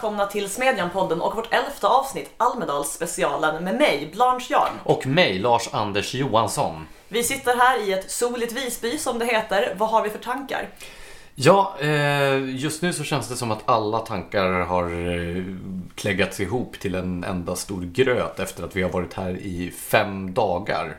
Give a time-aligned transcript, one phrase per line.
[0.00, 4.72] välkomna till Smedjan-podden och vårt elfte avsnitt, Almedalsspecialen, med mig, Blanche Jarn.
[4.84, 6.86] Och mig, Lars-Anders Johansson.
[7.08, 9.74] Vi sitter här i ett soligt Visby, som det heter.
[9.78, 10.68] Vad har vi för tankar?
[11.34, 15.44] Ja, eh, just nu så känns det som att alla tankar har eh,
[15.94, 20.34] kläggats ihop till en enda stor gröt efter att vi har varit här i fem
[20.34, 20.96] dagar.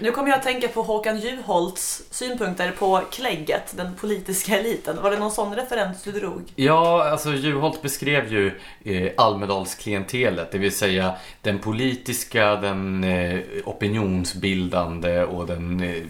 [0.00, 5.02] Nu kommer jag att tänka på Håkan Juholts synpunkter på klägget, den politiska eliten.
[5.02, 6.52] Var det någon sån referens du drog?
[6.56, 15.22] Ja, alltså Juholt beskrev ju eh, Almedalsklientelet, det vill säga den politiska, den eh, opinionsbildande
[15.24, 16.02] och den eh,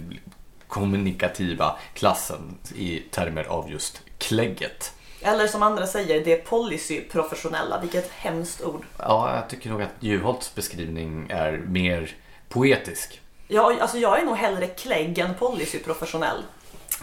[0.67, 4.93] kommunikativa klassen i termer av just klägget.
[5.21, 7.81] Eller som andra säger, det policyprofessionella.
[7.81, 8.85] Vilket hemskt ord.
[8.99, 12.17] Ja, jag tycker nog att Juholts beskrivning är mer
[12.49, 13.21] poetisk.
[13.49, 16.43] Ja, alltså jag är nog hellre klägg än policyprofessionell.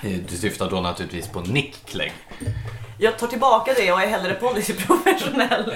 [0.04, 2.14] Eh, Du syftar då naturligtvis på Nick Clegg.
[3.00, 5.74] Jag tar tillbaka det och är hellre policyprofessionell.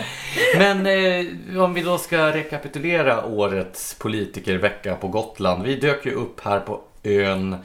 [0.58, 5.64] Men eh, om vi då ska rekapitulera årets politikervecka på Gotland.
[5.64, 7.56] Vi dök ju upp här på ön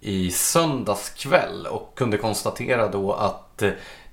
[0.00, 3.70] i söndags kväll och kunde konstatera då att eh,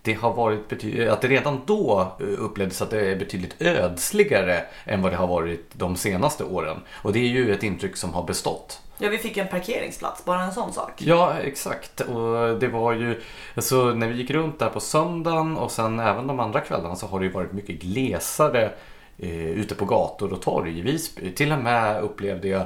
[0.08, 4.64] det har varit bety- att det redan då eh, upplevdes att det är betydligt ödsligare
[4.86, 6.78] än vad det har varit de senaste åren.
[6.92, 8.82] Och det är ju ett intryck som har bestått.
[8.98, 10.92] Ja, vi fick en parkeringsplats, bara en sån sak.
[10.98, 12.02] Ja, exakt.
[12.02, 13.22] Och det var ju,
[13.56, 17.08] alltså när vi gick runt där på söndagen och sen även de andra kvällarna så
[17.08, 18.72] har det ju varit mycket glesare
[19.18, 21.32] eh, ute på gator och torg i Visby.
[21.32, 22.66] Till och med upplevde jag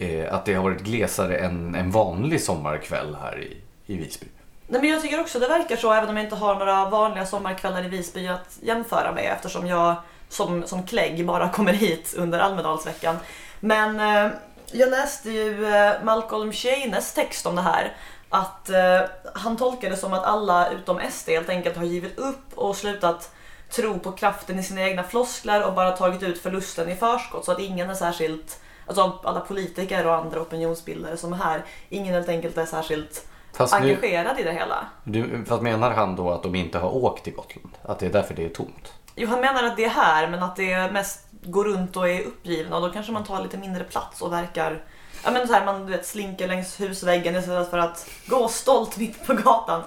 [0.00, 3.56] eh, att det har varit glesare än en vanlig sommarkväll här i,
[3.92, 4.26] i Visby.
[4.72, 7.26] Nej, men jag tycker också det verkar så, även om jag inte har några vanliga
[7.26, 9.94] sommarkvällar i Visby att jämföra med eftersom jag
[10.28, 13.16] som, som klägg bara kommer hit under Almedalsveckan.
[13.60, 14.32] Men eh,
[14.70, 17.96] jag läste ju eh, Malcolm Sheines text om det här.
[18.28, 19.00] Att eh,
[19.34, 23.34] han tolkar det som att alla utom SD helt enkelt har givit upp och slutat
[23.70, 27.52] tro på kraften i sina egna floskler och bara tagit ut förlusten i förskott så
[27.52, 32.28] att ingen är särskilt, alltså alla politiker och andra opinionsbildare som är här, ingen helt
[32.28, 34.86] enkelt är särskilt Fast, nu, engagerad i det hela.
[35.04, 37.76] du, fast menar han då att de inte har åkt till Gotland?
[37.82, 38.92] Att det är därför det är tomt?
[39.16, 42.20] Jo, han menar att det är här men att det mest går runt och är
[42.20, 44.82] uppgivna och då kanske man tar lite mindre plats och verkar
[45.24, 48.98] Ja men så här, man du vet, slinker längs husväggen istället för att gå stolt
[48.98, 49.82] mitt på gatan.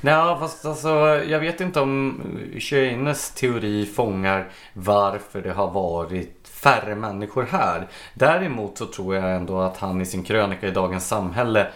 [0.00, 0.88] Nej, fast alltså,
[1.26, 2.22] jag vet inte om
[2.58, 7.88] Scheines teori fångar varför det har varit färre människor här.
[8.14, 11.66] Däremot så tror jag ändå att han i sin krönika i Dagens Samhälle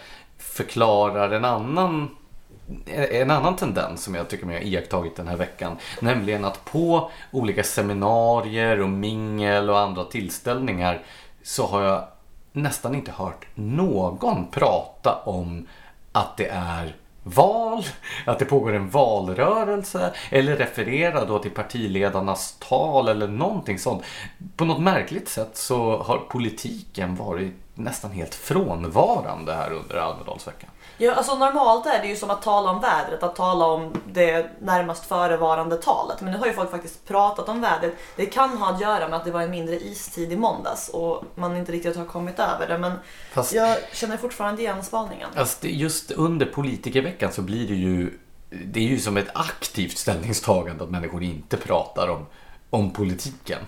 [0.49, 2.09] förklarar en annan
[3.11, 5.77] en annan tendens som jag tycker mig ha iakttagit den här veckan.
[6.01, 11.01] Nämligen att på olika seminarier och mingel och andra tillställningar
[11.43, 12.03] så har jag
[12.51, 15.67] nästan inte hört någon prata om
[16.11, 17.83] att det är val,
[18.25, 24.03] att det pågår en valrörelse eller referera då till partiledarnas tal eller någonting sånt.
[24.55, 30.69] På något märkligt sätt så har politiken varit nästan helt frånvarande här under Almedalsveckan.
[30.97, 34.49] Ja, alltså normalt är det ju som att tala om vädret, att tala om det
[34.61, 36.21] närmast förevarande talet.
[36.21, 37.93] Men nu har ju folk faktiskt pratat om vädret.
[38.15, 41.23] Det kan ha att göra med att det var en mindre istid i måndags och
[41.35, 42.77] man inte riktigt har kommit över det.
[42.77, 42.93] Men
[43.31, 45.29] Fast- jag känner fortfarande igen spaningen.
[45.35, 48.19] Alltså, just under politikerveckan så blir det ju
[48.49, 52.25] det är ju som ett aktivt ställningstagande att människor inte pratar om,
[52.69, 53.59] om politiken.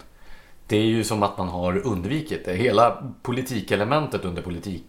[0.72, 2.54] Det är ju som att man har undvikit det.
[2.54, 4.84] Hela politikelementet under politik,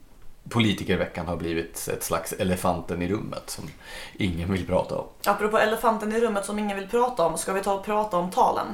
[0.49, 3.65] politikerveckan har blivit ett slags elefanten i rummet som
[4.17, 5.07] ingen vill prata om.
[5.27, 8.31] Apropå elefanten i rummet som ingen vill prata om, ska vi ta och prata om
[8.31, 8.67] talen?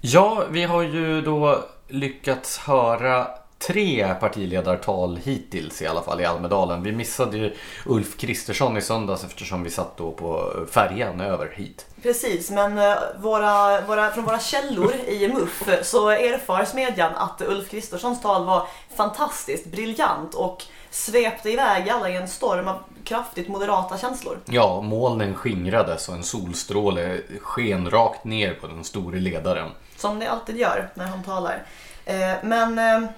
[0.00, 3.26] Ja, vi har ju då lyckats höra
[3.66, 6.82] tre partiledartal hittills i alla fall i Almedalen.
[6.82, 7.56] Vi missade ju
[7.86, 11.86] Ulf Kristersson i söndags eftersom vi satt då på färjan över hit.
[12.02, 17.70] Precis, men eh, våra, våra, från våra källor i MUF så erfar Smedjan att Ulf
[17.70, 23.98] Kristerssons tal var fantastiskt briljant och svepte iväg alla i en storm av kraftigt moderata
[23.98, 24.38] känslor.
[24.44, 29.70] Ja, molnen skingrades och en solstråle sken rakt ner på den store ledaren.
[29.96, 31.62] Som det alltid gör när han talar.
[32.04, 33.08] Eh, Men eh,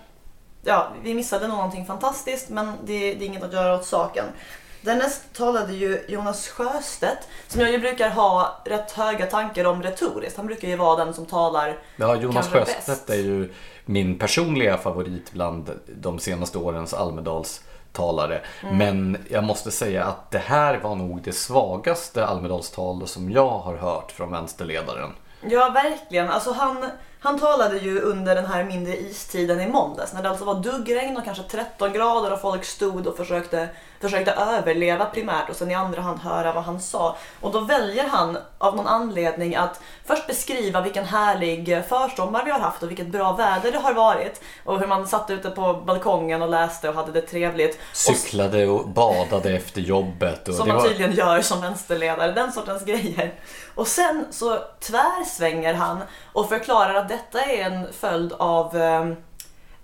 [0.64, 4.25] ja, vi missade nog någonting fantastiskt men det, det är inget att göra åt saken.
[4.81, 10.37] Därnäst talade ju Jonas Sjöstedt som jag ju brukar ha rätt höga tankar om retoriskt.
[10.37, 13.11] Han brukar ju vara den som talar Ja, Jonas Sjöstedt bäst.
[13.11, 13.53] är ju
[13.85, 18.41] min personliga favorit bland de senaste årens Almedalstalare.
[18.62, 23.76] Men jag måste säga att det här var nog det svagaste Almedalstal som jag har
[23.76, 25.11] hört från vänsterledaren.
[25.42, 26.30] Ja, verkligen.
[26.30, 26.84] Alltså han,
[27.24, 31.16] Han talade ju under den här mindre istiden i måndags när det alltså var duggregn
[31.16, 33.68] och kanske 13 grader och folk stod och försökte,
[34.00, 37.16] försökte överleva primärt och sen i andra hand höra vad han sa.
[37.40, 42.60] Och då väljer han av någon anledning att först beskriva vilken härlig försommar vi har
[42.60, 46.42] haft och vilket bra väder det har varit och hur man satt ute på balkongen
[46.42, 47.78] och läste och hade det trevligt.
[47.92, 50.48] Cyklade och badade efter jobbet.
[50.48, 50.88] Och som man var...
[50.88, 53.34] tydligen gör som vänsterledare, den sortens grejer.
[53.74, 55.98] Och sen så tvärsvänger han
[56.32, 59.12] och förklarar att detta är en följd av, eh,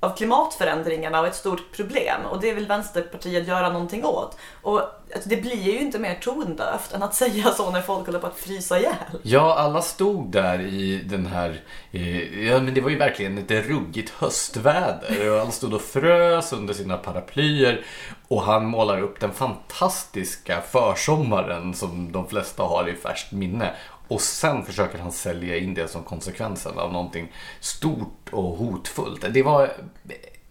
[0.00, 4.37] av klimatförändringarna och ett stort problem och det vill Vänsterpartiet göra någonting åt.
[4.62, 4.81] Och
[5.14, 8.26] alltså, det blir ju inte mer tondövt än att säga så när folk håller på
[8.26, 8.93] att frysa ihjäl.
[9.23, 11.61] Ja, alla stod där i den här...
[11.93, 15.31] Eh, ja, men det var ju verkligen ett ruggigt höstväder.
[15.31, 17.84] Och alla stod och frös under sina paraplyer.
[18.29, 23.75] Och han målar upp den fantastiska försommaren som de flesta har i färskt minne.
[24.09, 29.25] Och sen försöker han sälja in det som konsekvensen av någonting stort och hotfullt.
[29.31, 29.73] Det var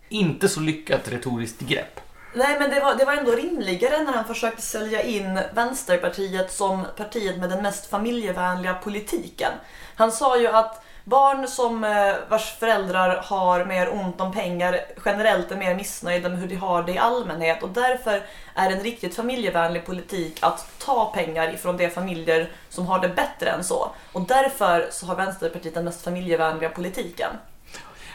[0.10, 2.00] inte så lyckat retoriskt grepp.
[2.34, 6.86] Nej men det var, det var ändå rimligare när han försökte sälja in Vänsterpartiet som
[6.98, 9.52] partiet med den mest familjevänliga politiken.
[9.96, 15.52] Han sa ju att barn som eh, vars föräldrar har mer ont om pengar generellt
[15.52, 18.22] är mer missnöjda med hur de har det i allmänhet och därför
[18.56, 23.50] är en riktigt familjevänlig politik att ta pengar ifrån de familjer som har det bättre
[23.50, 23.90] än så.
[24.14, 27.30] Och därför så har Vänsterpartiet den mest familjevänliga politiken.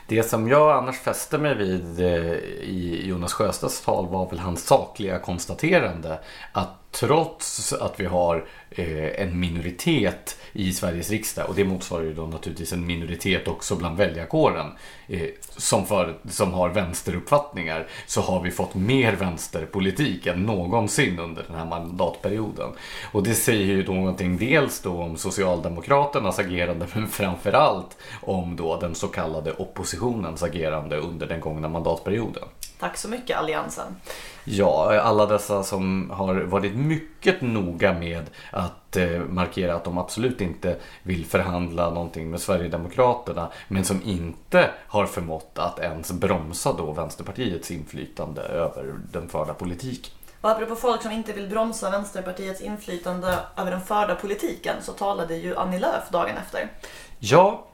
[0.08, 4.66] Det som jag annars fäste mig vid eh, i Jonas Sjöstedts tal var väl hans
[4.66, 6.18] sakliga konstaterande
[6.52, 12.14] att trots att vi har eh, en minoritet i Sveriges riksdag och det motsvarar ju
[12.14, 14.66] då naturligtvis en minoritet också bland väljarkåren
[15.08, 21.42] eh, som, för, som har vänsteruppfattningar så har vi fått mer vänsterpolitik än någonsin under
[21.42, 22.70] den här mandatperioden.
[23.12, 28.94] Och det säger ju någonting dels då om Socialdemokraternas agerande men framförallt om då den
[28.94, 32.44] så kallade oppositionens agerande under den gångna mandatperioden.
[32.82, 33.96] Tack så mycket Alliansen.
[34.44, 40.40] Ja, alla dessa som har varit mycket noga med att eh, markera att de absolut
[40.40, 46.92] inte vill förhandla någonting med Sverigedemokraterna men som inte har förmått att ens bromsa då
[46.92, 50.12] Vänsterpartiets inflytande över den förda politiken.
[50.40, 55.36] Och apropå folk som inte vill bromsa Vänsterpartiets inflytande över den förda politiken så talade
[55.36, 56.70] ju Annie Lööf dagen efter.
[57.18, 57.64] Ja,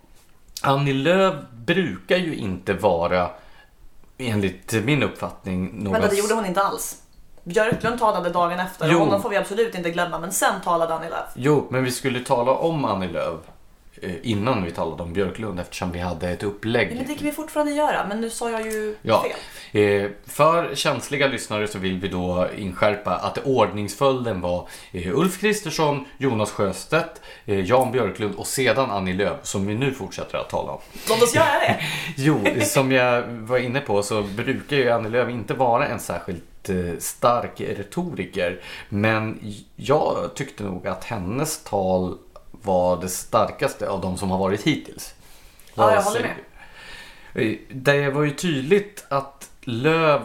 [0.62, 3.30] Annie Lööf brukar ju inte vara
[4.18, 5.98] enligt min uppfattning några...
[5.98, 7.02] Men det gjorde hon inte alls.
[7.44, 8.98] Björklund talade dagen efter Jo.
[8.98, 10.18] och honom får vi absolut inte glömma.
[10.18, 11.30] Men sen talade Annie Lööf.
[11.34, 13.40] Jo, men vi skulle tala om Annie Lööf
[14.22, 16.88] innan vi talade om Björklund eftersom vi hade ett upplägg.
[16.96, 18.06] Men det kan vi fortfarande göra.
[18.08, 19.22] Men nu sa jag ju Ja.
[19.22, 20.02] fel.
[20.04, 26.04] Eh, för känsliga lyssnare så vill vi då inskärpa att ordningsföljden var eh, Ulf Kristersson,
[26.18, 30.72] Jonas Sjöstedt, eh, Jan Björklund och sedan Annie Lööf som vi nu fortsätter att tala
[30.72, 30.80] om.
[31.08, 31.76] Låt oss göra det.
[32.16, 36.68] Jo, som jag var inne på så brukar ju Annie Lööf inte vara en särskilt
[36.68, 38.60] eh, stark retoriker.
[38.88, 39.40] Men
[39.76, 42.18] jag tyckte nog att hennes tal
[42.62, 45.14] var det starkaste av de som har varit hittills.
[45.74, 46.36] Ja, jag håller
[47.34, 47.42] du?
[47.42, 50.20] Eh, Det var ju tydligt att Löv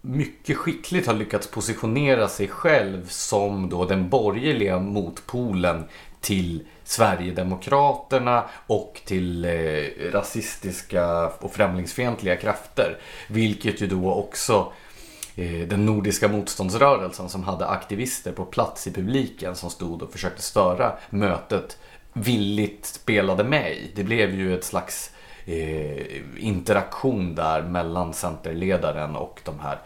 [0.00, 5.84] mycket skickligt har lyckats positionera sig själv som då den borgerliga motpolen
[6.20, 12.98] till Sverigedemokraterna och till eh, rasistiska och främlingsfientliga krafter.
[13.28, 14.72] Vilket ju då också
[15.40, 20.42] Eh, den nordiska motståndsrörelsen som hade aktivister på plats i publiken som stod och försökte
[20.42, 21.78] störa mötet
[22.12, 23.90] villigt spelade med i.
[23.94, 25.10] Det blev ju ett slags
[25.44, 29.78] eh, interaktion där mellan centerledaren och de här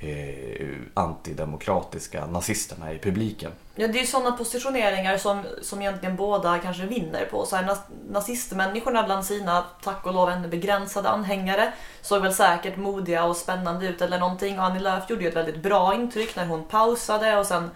[0.00, 3.52] eh, antidemokratiska nazisterna i publiken.
[3.74, 7.46] Ja, det är ju sådana positioneringar som, som egentligen båda kanske vinner på.
[7.46, 7.76] Så här,
[8.10, 13.86] nazistmänniskorna bland sina, tack och lov, ännu begränsade anhängare såg väl säkert modiga och spännande
[13.86, 14.58] ut eller någonting.
[14.58, 17.70] Och Annie Lööf gjorde ju ett väldigt bra intryck när hon pausade och sen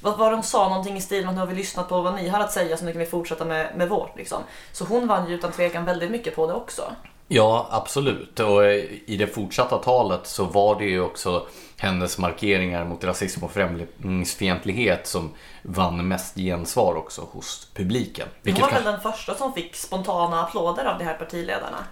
[0.00, 2.14] vad var de sa någonting i stil med att nu har vi lyssnat på vad
[2.14, 4.16] ni har att säga så nu kan vi fortsätta med, med vårt.
[4.16, 4.42] Liksom.
[4.72, 6.92] Så hon vann ju utan tvekan väldigt mycket på det också.
[7.28, 8.40] Ja, absolut.
[8.40, 13.44] Och eh, i det fortsatta talet så var det ju också hennes markeringar mot rasism
[13.44, 15.30] och främlingsfientlighet som
[15.62, 18.28] vann mest gensvar också hos publiken.
[18.44, 21.84] Hon var väl den första som fick spontana applåder av de här partiledarna.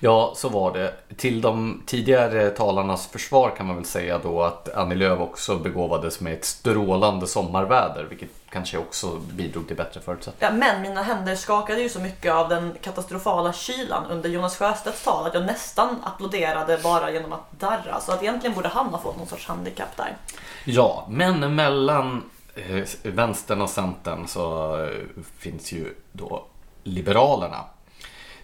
[0.00, 0.94] Ja, så var det.
[1.16, 6.20] Till de tidigare talarnas försvar kan man väl säga då att Annie Lööf också begåvades
[6.20, 10.52] med ett strålande sommarväder, vilket kanske också bidrog till bättre förutsättningar.
[10.52, 15.04] Ja, men mina händer skakade ju så mycket av den katastrofala kylan under Jonas Sjöstedts
[15.04, 18.00] tal att jag nästan applåderade bara genom att darra.
[18.00, 20.16] Så att egentligen borde han ha fått någon sorts handikapp där.
[20.64, 26.46] Ja, men mellan eh, vänstern och centern så eh, finns ju då
[26.84, 27.64] Liberalerna.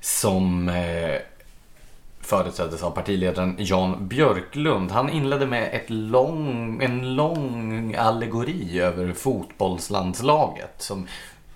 [0.00, 1.20] som eh,
[2.34, 4.90] företräddes av partiledaren Jan Björklund.
[4.90, 11.06] Han inledde med ett lång, en lång allegori över fotbollslandslaget som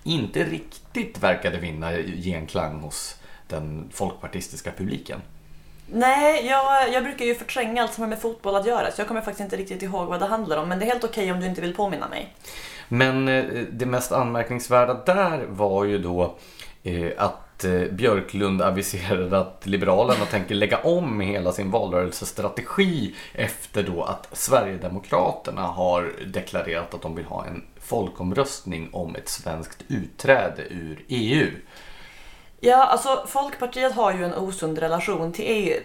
[0.03, 1.91] inte riktigt verkade vinna
[2.23, 3.15] genklang hos
[3.47, 5.21] den folkpartistiska publiken.
[5.87, 9.07] Nej, jag, jag brukar ju förtränga allt som har med fotboll att göra så jag
[9.07, 10.69] kommer faktiskt inte riktigt ihåg vad det handlar om.
[10.69, 12.33] Men det är helt okej om du inte vill påminna mig.
[12.87, 16.35] Men eh, det mest anmärkningsvärda där var ju då
[16.83, 17.11] eh,
[17.59, 24.27] att eh, Björklund aviserade att Liberalerna tänker lägga om hela sin valrörelsestrategi efter då att
[24.31, 31.47] Sverigedemokraterna har deklarerat att de vill ha en folkomröstning om ett svenskt utträde ur EU.
[32.59, 35.81] Ja, alltså Folkpartiet har ju en osund relation till EU.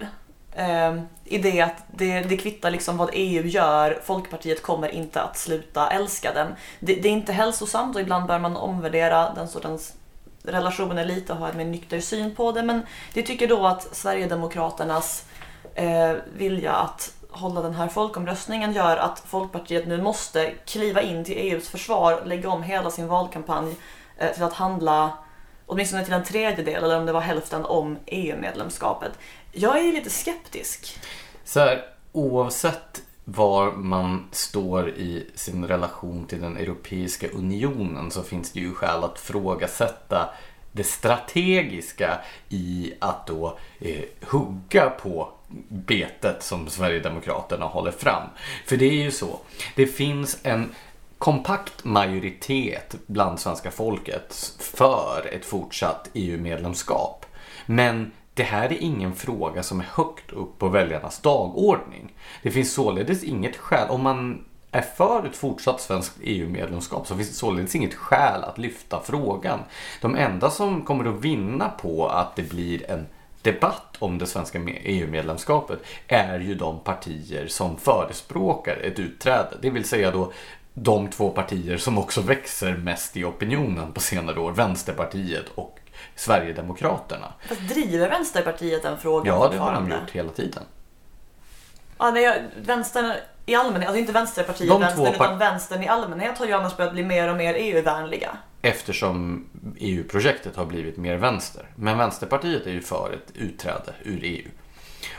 [0.56, 5.38] Eh, I det att det, det kvittar liksom vad EU gör, Folkpartiet kommer inte att
[5.38, 6.48] sluta älska den.
[6.80, 9.94] Det, det är inte hälsosamt och ibland bör man omvärdera den sortens
[10.44, 12.62] relationer lite och har en mer nykter syn på det.
[12.62, 12.82] Men
[13.12, 15.24] det tycker då att Sverigedemokraternas
[15.74, 21.36] eh, vilja att hålla den här folkomröstningen gör att Folkpartiet nu måste kliva in till
[21.38, 23.76] EUs försvar och lägga om hela sin valkampanj
[24.18, 25.12] eh, till att handla
[25.66, 29.12] åtminstone till en tredjedel eller om det var hälften om EU-medlemskapet.
[29.52, 30.98] Jag är lite skeptisk.
[31.44, 38.52] Så här, oavsett var man står i sin relation till den Europeiska unionen så finns
[38.52, 40.28] det ju skäl att frågasätta
[40.72, 45.28] det strategiska i att då eh, hugga på
[45.68, 48.28] betet som Sverigedemokraterna håller fram.
[48.66, 49.38] För det är ju så,
[49.76, 50.74] det finns en
[51.18, 57.26] kompakt majoritet bland svenska folket för ett fortsatt EU-medlemskap.
[57.66, 62.12] Men det här är ingen fråga som är högt upp på väljarnas dagordning.
[62.42, 67.28] Det finns således inget skäl, om man är för ett fortsatt svenskt EU-medlemskap så finns
[67.28, 69.60] det således inget skäl att lyfta frågan.
[70.00, 73.06] De enda som kommer att vinna på att det blir en
[73.42, 79.56] debatt om det svenska EU-medlemskapet e är ju de partier som förespråkar ett utträde.
[79.62, 80.32] Det vill säga då
[80.74, 85.78] de två partier som också växer mest i opinionen på senare år, Vänsterpartiet och
[86.16, 87.32] Sverigedemokraterna.
[87.48, 90.62] Fast driver Vänsterpartiet den frågan Ja, det har de gjort hela tiden.
[91.98, 93.12] Ja, nej, vänstern
[93.46, 96.52] i allmänhet, alltså inte Vänsterpartiet De vänstern, två par- utan vänstern i allmänhet har ju
[96.52, 98.36] annars börjat bli mer och mer EU-vänliga.
[98.62, 99.46] Eftersom
[99.78, 101.66] EU-projektet har blivit mer vänster.
[101.76, 104.48] Men Vänsterpartiet är ju för ett utträde ur EU.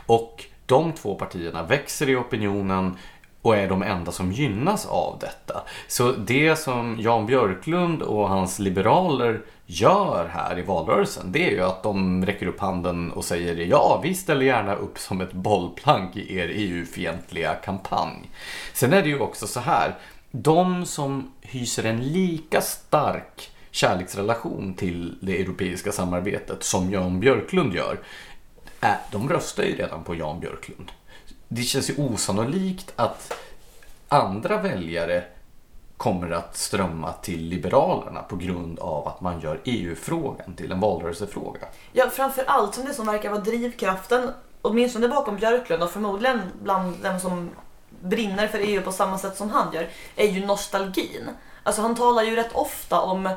[0.05, 2.97] Och de två partierna växer i opinionen
[3.41, 5.63] och är de enda som gynnas av detta.
[5.87, 11.61] Så det som Jan Björklund och hans liberaler gör här i valrörelsen det är ju
[11.61, 16.15] att de räcker upp handen och säger ja, vi ställer gärna upp som ett bollplank
[16.15, 18.29] i er EU-fientliga kampanj.
[18.73, 19.95] Sen är det ju också så här,
[20.31, 27.99] de som hyser en lika stark kärleksrelation till det europeiska samarbetet som Jan Björklund gör,
[29.11, 30.91] de röstar ju redan på Jan Björklund.
[31.47, 33.33] Det känns ju osannolikt att
[34.07, 35.23] andra väljare
[35.97, 41.67] kommer att strömma till Liberalerna på grund av att man gör EU-frågan till en valrörelsefråga.
[41.91, 47.03] Ja, framför allt som det som verkar vara drivkraften, åtminstone bakom Björklund och förmodligen bland
[47.03, 47.49] dem som
[48.01, 51.29] brinner för EU på samma sätt som han gör, är ju nostalgin.
[51.63, 53.29] Alltså han talar ju rätt ofta om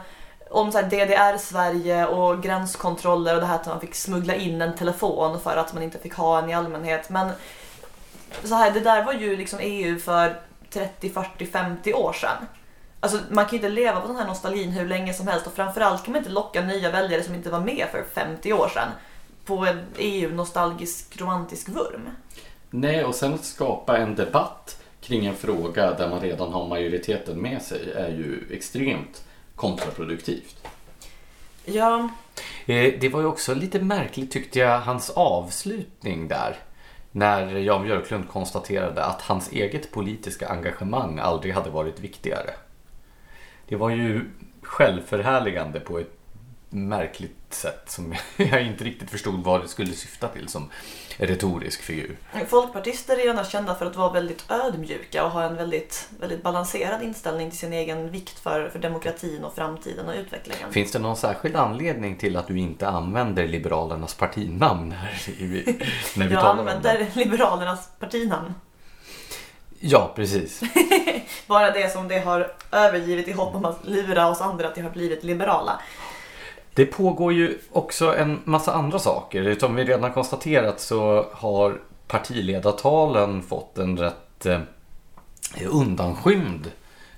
[0.50, 4.77] om så här DDR-Sverige och gränskontroller och det här att man fick smuggla in en
[4.77, 7.11] telefon för att man inte fick ha en i allmänhet.
[7.11, 7.31] Men
[8.45, 10.41] så här, det där var ju liksom EU för
[10.79, 12.47] 30, 40, 50 år sedan.
[13.01, 15.53] Alltså man kan ju inte leva på den här nostalgin hur länge som helst och
[15.53, 18.89] framförallt kan man inte locka nya väljare som inte var med för 50 år sedan
[19.45, 22.09] på en EU-nostalgisk romantisk vurm.
[22.71, 27.39] Nej, och sen att skapa en debatt kring en fråga där man redan har majoriteten
[27.39, 29.25] med sig är ju extremt
[29.57, 30.57] kontraproduktivt.
[31.65, 32.09] Ja,
[32.67, 36.57] Eh, Det var ju också lite märkligt tyckte jag, hans avslutning där.
[37.19, 42.51] När Jan Björklund konstaterade att hans eget politiska engagemang aldrig hade varit viktigare.
[43.69, 44.25] Det var ju
[44.63, 46.18] självförhärligande på ett
[46.71, 50.71] märkligt sätt som jag inte riktigt förstod vad det skulle syfta till som
[51.17, 52.17] retorisk figur.
[52.49, 57.03] folkpartister är annars kända för att vara väldigt ödmjuka och ha en väldigt, väldigt balanserad
[57.03, 60.73] inställning till sin egen vikt för, för demokratin och framtiden och utvecklingen.
[60.73, 65.79] Finns det någon särskild anledning till att du inte använder Liberalernas partinamn här i-
[66.17, 67.17] när vi Jag talar om använder det?
[67.25, 68.55] Liberalernas partinamn.
[69.81, 70.61] Ja, precis.
[71.47, 74.81] Bara det som det har övergivit i hopp om att lura oss andra att det
[74.81, 75.81] har blivit liberala.
[76.79, 79.57] Det pågår ju också en massa andra saker.
[79.61, 84.61] Som vi redan konstaterat så har partiledartalen fått en rätt eh,
[85.69, 86.73] undanskymd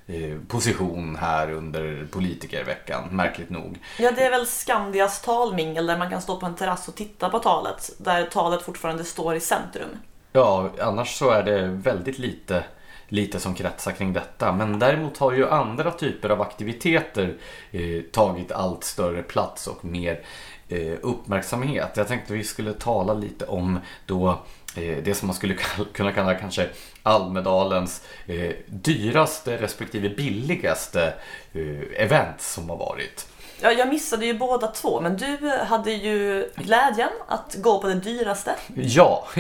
[0.07, 3.79] eh, position här under politikerveckan, märkligt nog.
[3.99, 7.31] Ja, det är väl Skandias talmingel där man kan stå på en terrass och titta
[7.31, 7.91] på talet.
[7.99, 9.89] Där talet fortfarande står i centrum.
[10.33, 12.65] Ja, annars så är det väldigt lite,
[13.11, 14.53] lite som kretsar kring detta.
[14.53, 17.37] Men däremot har ju andra typer av aktiviteter
[17.71, 20.21] eh, tagit allt större plats och mer
[20.69, 21.97] eh, uppmärksamhet.
[21.97, 24.29] Jag tänkte vi skulle tala lite om då
[24.77, 25.55] eh, det som man skulle
[25.93, 26.69] kunna kalla kanske
[27.03, 31.15] Almedalens eh, dyraste respektive billigaste
[31.53, 33.30] eh, event som har varit.
[33.63, 37.95] Ja, jag missade ju båda två, men du hade ju glädjen att gå på det
[37.95, 38.55] dyraste.
[38.75, 39.27] Ja,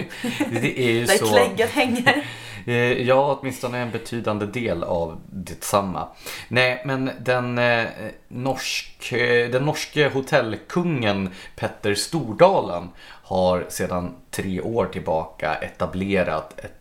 [0.50, 1.27] det är ju Där så.
[1.27, 2.27] klägget hänger.
[2.67, 6.09] Eh, Ja, åtminstone en betydande del av detsamma.
[6.49, 7.87] Nej, men den, eh,
[8.29, 12.89] norsk, eh, den norske hotellkungen Petter Stordalen
[13.23, 16.79] har sedan tre år tillbaka etablerat ett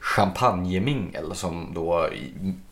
[0.00, 2.08] champagnemingel som då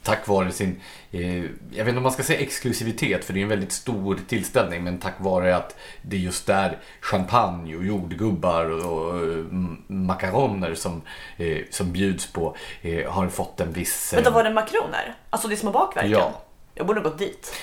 [0.02, 0.80] tack vare sin,
[1.10, 4.18] eh, jag vet inte om man ska säga exklusivitet för det är en väldigt stor
[4.28, 9.44] tillställning men tack vare att det är just där champagne och jordgubbar och, eh,
[9.86, 11.02] makaroner som,
[11.36, 14.12] eh, som bjuds på eh, har fått en viss...
[14.14, 15.14] Vänta, var det makroner?
[15.30, 16.10] Alltså de små bakverken?
[16.10, 16.32] Ja.
[16.74, 17.54] Jag borde gått dit.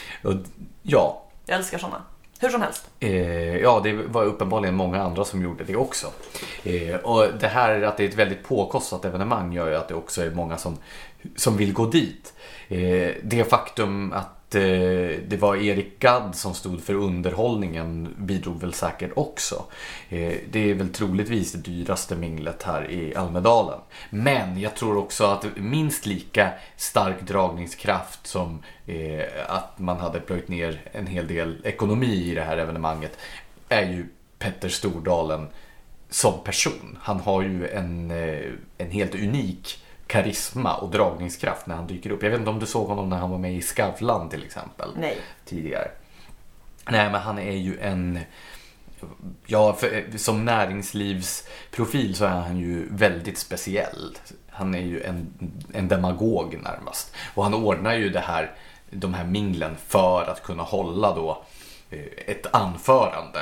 [0.81, 2.01] ja, Jag älskar såna.
[2.39, 2.89] Hur som helst.
[2.99, 6.07] Eh, ja, det var uppenbarligen många andra som gjorde det också.
[6.63, 9.95] Eh, och det här att det är ett väldigt påkostat evenemang gör ju att det
[9.95, 10.77] också är många som,
[11.35, 12.33] som vill gå dit.
[12.67, 18.73] Eh, det faktum att Eh, det var Erik Gadd som stod för underhållningen bidrog väl
[18.73, 19.65] säkert också.
[20.09, 23.79] Eh, det är väl troligtvis det dyraste minglet här i Almedalen.
[24.09, 30.47] Men jag tror också att minst lika stark dragningskraft som eh, att man hade plöjt
[30.47, 33.17] ner en hel del ekonomi i det här evenemanget
[33.69, 34.05] är ju
[34.39, 35.47] Petter Stordalen
[36.09, 36.97] som person.
[37.01, 38.11] Han har ju en,
[38.77, 42.23] en helt unik karisma och dragningskraft när han dyker upp.
[42.23, 44.89] Jag vet inte om du såg honom när han var med i Skavlan till exempel
[44.97, 45.17] Nej.
[45.45, 45.87] tidigare.
[46.89, 48.19] Nej, men han är ju en...
[49.45, 54.17] Ja, för, som näringslivsprofil så är han ju väldigt speciell.
[54.49, 55.33] Han är ju en,
[55.73, 57.15] en demagog närmast.
[57.33, 58.51] Och han ordnar ju det här,
[58.89, 61.43] de här minglen för att kunna hålla då
[61.89, 63.39] eh, ett anförande.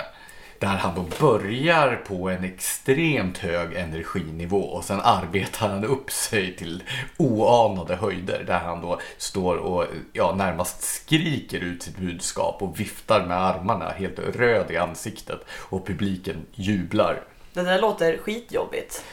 [0.62, 6.56] Där han då börjar på en extremt hög energinivå och sen arbetar han upp sig
[6.56, 6.84] till
[7.17, 8.43] oanade höjder.
[8.47, 13.89] Där han då står och ja, närmast skriker ut sitt budskap och viftar med armarna
[13.89, 15.39] helt röd i ansiktet.
[15.50, 17.24] Och publiken jublar.
[17.54, 19.04] Det där låter skitjobbigt.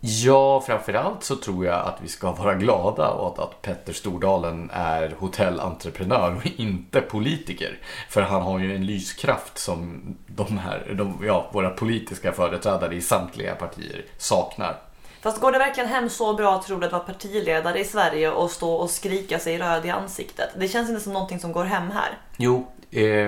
[0.00, 5.14] Ja, framförallt så tror jag att vi ska vara glada åt att Petter Stordalen är
[5.18, 7.78] hotellentreprenör och inte politiker.
[8.08, 13.00] För han har ju en lyskraft som de här, de, ja, våra politiska företrädare i
[13.00, 14.76] samtliga partier saknar.
[15.20, 18.50] Fast går det verkligen hem så bra tror du att vara partiledare i Sverige och
[18.50, 20.50] stå och skrika sig röd i ansiktet?
[20.56, 22.18] Det känns inte som någonting som går hem här.
[22.36, 22.66] Jo,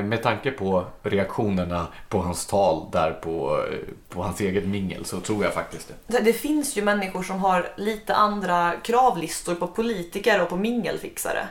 [0.03, 3.79] med tanke på reaktionerna på hans tal där på, eh,
[4.09, 5.95] på hans eget mingel så tror jag faktiskt det.
[6.19, 11.47] Det- Det finns ju människor som har lite andra kravlistor på politiker och på mingelfixare.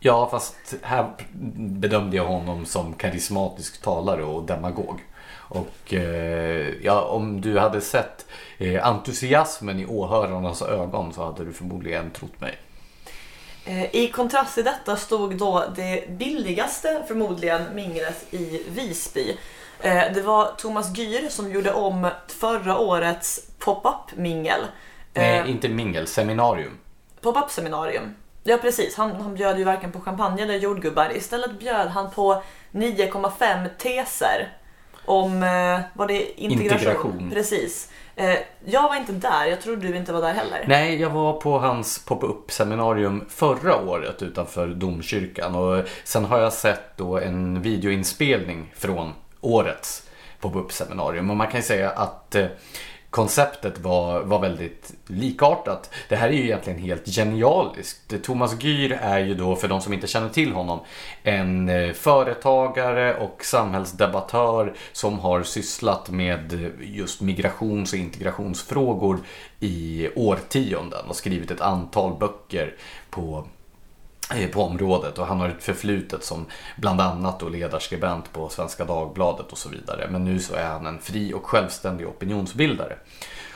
[0.00, 1.10] Ja, fast här
[1.56, 5.00] bedömde jag honom som karismatisk talare och demagog.
[5.34, 8.26] Och eh, ja, om du hade sett
[8.58, 12.54] eh, entusiasmen i åhörarnas ögon så hade du förmodligen trott mig.
[13.64, 19.36] Eh, I kontrast till detta stod då det billigaste förmodligen minglet i Visby.
[19.80, 24.60] Eh, Det var Thomas Gyr som gjorde om förra årets pop-up-mingel.
[25.14, 26.78] Nej, Eh, inte mingel, seminarium.
[27.20, 28.14] Pop-up seminarium.
[28.44, 31.16] Ja precis, han, han bjöd ju varken på champagne eller jordgubbar.
[31.16, 34.56] Istället bjöd han på 9,5 teser
[35.04, 35.40] om,
[35.94, 36.72] var det integration?
[36.80, 37.30] Integration.
[37.34, 37.88] Precis.
[38.16, 40.64] Eh, jag var inte där, jag tror du inte var där heller.
[40.66, 45.54] Nej, jag var på hans pop-up seminarium förra året utanför domkyrkan.
[45.54, 50.08] Och sen har jag sett då en videoinspelning från årets
[50.40, 52.46] pop-up seminarium och man kan ju säga att eh,
[53.12, 55.90] konceptet var, var väldigt likartat.
[56.08, 58.22] Det här är ju egentligen helt genialiskt.
[58.22, 60.80] Thomas Gyr är ju då, för de som inte känner till honom,
[61.22, 69.18] en eh, företagare och samhällsdebattör som har sysslat med eh, just migrations och integrationsfrågor
[69.60, 72.74] i årtionden och skrivit ett antal böcker
[73.10, 73.46] på
[74.52, 79.52] på området och han har ett förflutet som bland annat då ledarskribent på Svenska Dagbladet
[79.52, 80.08] och så vidare.
[80.10, 82.96] Men nu så är han en fri och självständig opinionsbildare.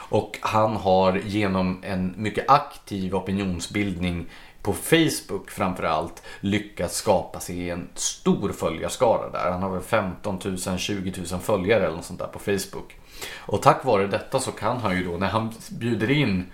[0.09, 4.27] Och han har genom en mycket aktiv opinionsbildning
[4.63, 9.51] på Facebook framförallt lyckats skapa sig en stor följarskara där.
[9.51, 12.97] Han har väl 15 000, 20 000 följare eller något sånt där på Facebook.
[13.37, 16.47] Och tack vare detta så kan han ju då när han bjuder in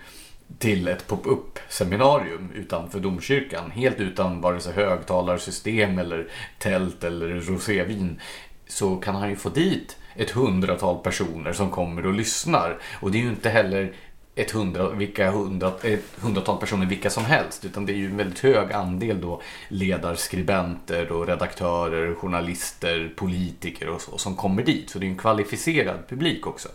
[0.59, 3.71] till ett pop-up seminarium utanför domkyrkan.
[3.71, 6.27] Helt utan vare sig högtalarsystem eller
[6.59, 8.21] tält eller rosévin.
[8.67, 12.77] Så kan han ju få dit ett hundratal personer som kommer och lyssnar.
[13.01, 13.93] Och det är ju inte heller
[14.35, 17.65] ett, hundra, vilka hundra, ett hundratal personer vilka som helst.
[17.65, 24.01] Utan det är ju en väldigt hög andel då ledarskribenter och redaktörer, journalister, politiker och
[24.01, 24.89] så som kommer dit.
[24.89, 26.69] Så det är en kvalificerad publik också.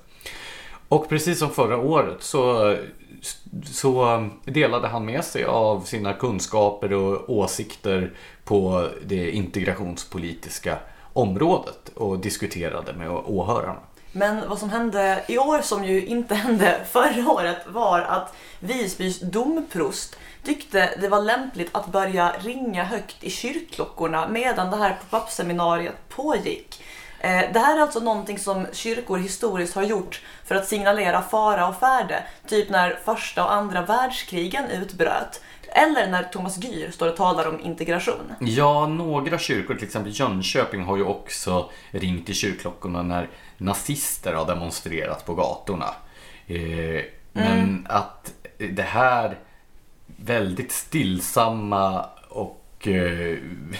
[0.88, 2.76] Och precis som förra året så,
[3.64, 8.12] så delade han med sig av sina kunskaper och åsikter
[8.44, 10.78] på det integrationspolitiska
[11.12, 13.80] området och diskuterade med åhörarna.
[14.12, 19.20] Men vad som hände i år som ju inte hände förra året var att Visbys
[19.20, 26.08] domprost tyckte det var lämpligt att börja ringa högt i kyrkklockorna medan det här pop-up-seminariet
[26.08, 26.82] pågick.
[27.20, 31.68] Eh, det här är alltså någonting som kyrkor historiskt har gjort för att signalera fara
[31.68, 32.22] och färde.
[32.46, 35.42] Typ när första och andra världskrigen utbröt.
[35.72, 38.32] Eller när Thomas Gyr står och talar om integration.
[38.40, 44.46] Ja, några kyrkor, till exempel Jönköping, har ju också ringt i kyrkklockorna när nazister har
[44.46, 45.94] demonstrerat på gatorna.
[46.46, 47.86] Eh, men mm.
[47.88, 49.38] att det här
[50.16, 52.06] väldigt stillsamma
[52.78, 53.38] och, eh,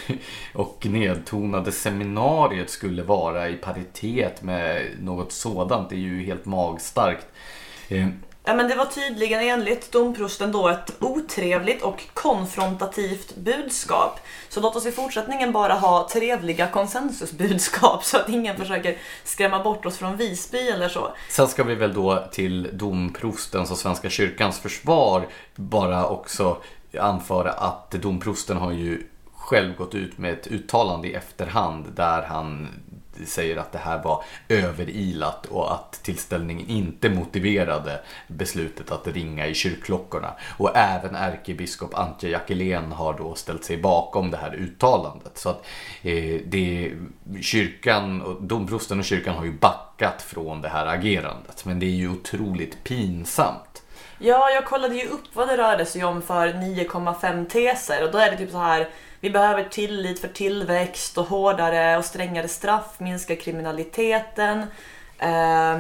[0.54, 7.26] och nedtonade seminariet skulle vara i paritet med något sådant är ju helt magstarkt.
[7.88, 8.06] Eh,
[8.48, 14.20] Ja, men det var tydligen enligt domprosten då ett otrevligt och konfrontativt budskap.
[14.48, 19.86] Så låt oss i fortsättningen bara ha trevliga konsensusbudskap så att ingen försöker skrämma bort
[19.86, 21.12] oss från Visby eller så.
[21.30, 26.56] Sen ska vi väl då till domprostens och Svenska kyrkans försvar bara också
[27.00, 32.68] anföra att domprosten har ju själv gått ut med ett uttalande i efterhand där han
[33.26, 39.54] säger att det här var överilat och att tillställningen inte motiverade beslutet att ringa i
[39.54, 40.34] kyrkklockorna.
[40.56, 45.38] Och även ärkebiskop Antje Jackelén har då ställt sig bakom det här uttalandet.
[45.38, 45.66] Så att
[46.02, 46.92] eh, det,
[47.40, 51.64] kyrkan, domprosten och kyrkan har ju backat från det här agerandet.
[51.64, 53.82] Men det är ju otroligt pinsamt.
[54.20, 58.18] Ja, jag kollade ju upp vad det rörde sig om för 9,5 teser och då
[58.18, 58.88] är det typ så här
[59.20, 64.62] vi behöver tillit för tillväxt och hårdare och strängare straff, minska kriminaliteten,
[65.18, 65.78] eh,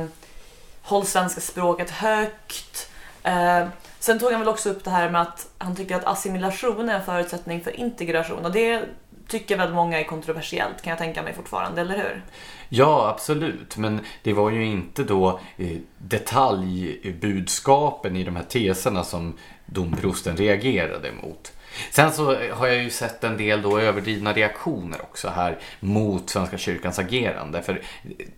[0.82, 2.90] håll svenska språket högt.
[3.22, 3.66] Eh,
[3.98, 6.94] sen tog han väl också upp det här med att han tycker att assimilation är
[6.94, 8.82] en förutsättning för integration och det
[9.28, 12.24] tycker väl många är kontroversiellt kan jag tänka mig fortfarande, eller hur?
[12.68, 13.76] Ja, absolut.
[13.76, 19.34] Men det var ju inte då eh, detaljbudskapen i de här teserna som
[19.66, 21.52] domprosten reagerade mot.
[21.90, 26.58] Sen så har jag ju sett en del då överdrivna reaktioner också här mot Svenska
[26.58, 27.62] kyrkans agerande.
[27.62, 27.82] För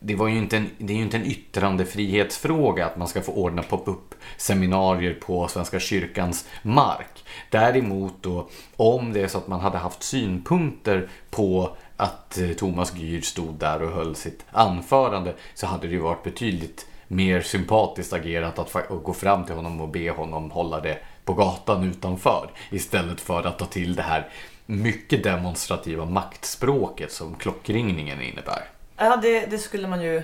[0.00, 3.32] det, var ju inte en, det är ju inte en yttrandefrihetsfråga att man ska få
[3.32, 7.24] ordna pop-up seminarier på Svenska kyrkans mark.
[7.50, 12.94] Däremot då om det är så att man hade haft synpunkter på att eh, Thomas
[12.94, 18.12] Gyr stod där och höll sitt anförande så hade det ju varit betydligt mer sympatiskt
[18.12, 22.50] agerat att gå fram till honom och be honom hålla det på gatan utanför.
[22.70, 24.28] Istället för att ta till det här
[24.66, 28.64] mycket demonstrativa maktspråket som klockringningen innebär.
[28.96, 30.22] Ja, det, det skulle man ju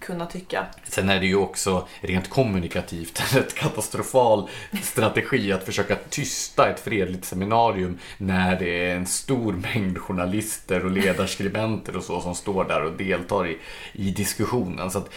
[0.00, 0.66] kunna tycka.
[0.84, 4.48] Sen är det ju också rent kommunikativt en rätt katastrofal
[4.82, 10.90] strategi att försöka tysta ett fredligt seminarium när det är en stor mängd journalister och
[10.90, 13.58] ledarskribenter och så som står där och deltar i,
[13.92, 14.90] i diskussionen.
[14.90, 15.10] Så att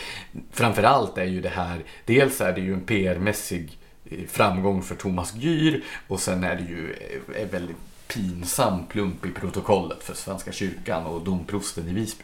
[0.52, 3.79] framförallt är ju det här, dels är det ju en PR-mässig
[4.28, 6.96] framgång för Thomas Gyr och sen är det ju
[7.42, 12.24] en väldigt pinsam plump i protokollet för Svenska kyrkan och domprosten i Visby.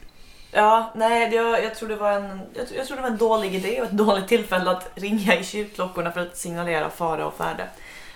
[0.52, 3.56] Ja, nej, jag, jag, tror det var en, jag, jag tror det var en dålig
[3.56, 7.68] idé och ett dåligt tillfälle att ringa i kyrkklockorna för att signalera fara och färde.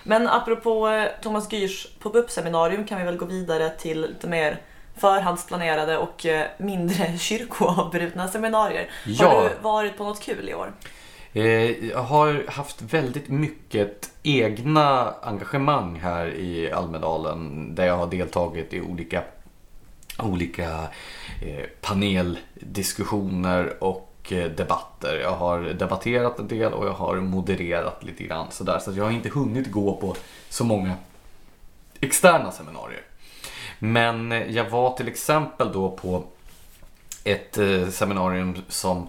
[0.02, 4.60] Men apropå eh, Thomas Gyrs pop-up seminarium kan vi väl gå vidare till lite mer
[4.96, 8.90] förhandsplanerade och eh, mindre kyrkoavbrutna seminarier.
[9.06, 9.28] Ja.
[9.28, 10.72] Har du varit på något kul i år?
[11.32, 18.80] Jag har haft väldigt mycket egna engagemang här i Almedalen där jag har deltagit i
[18.80, 19.22] olika,
[20.18, 20.88] olika
[21.42, 25.20] eh, paneldiskussioner och eh, debatter.
[25.22, 28.78] Jag har debatterat en del och jag har modererat lite grann sådär.
[28.78, 30.16] Så jag har inte hunnit gå på
[30.48, 30.94] så många
[32.00, 33.02] externa seminarier.
[33.78, 36.24] Men jag var till exempel då på
[37.24, 37.58] ett
[37.90, 39.08] seminarium som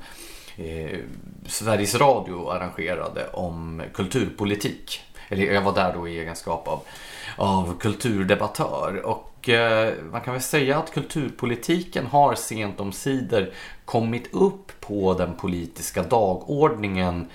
[0.62, 1.00] eh,
[1.48, 5.02] Sveriges Radio arrangerade om kulturpolitik.
[5.30, 6.82] Eller jag var där då i egenskap av,
[7.36, 9.06] av kulturdebattör.
[9.06, 13.54] Och eh, man kan väl säga att kulturpolitiken har sent om sidor
[13.86, 17.28] kommit upp på den politiska dagordningen.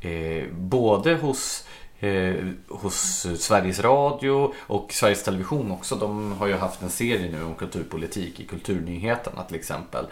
[0.00, 1.64] Eh, både hos
[2.00, 2.34] eh,
[2.68, 5.96] hos Sveriges Radio och Sveriges Television också.
[5.96, 10.06] De har ju haft en serie nu om kulturpolitik i Kulturnyheterna till exempel.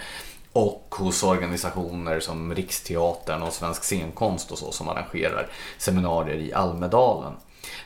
[0.57, 7.33] Och hos organisationer som Riksteatern och Svensk scenkonst och så som arrangerar seminarier i Almedalen.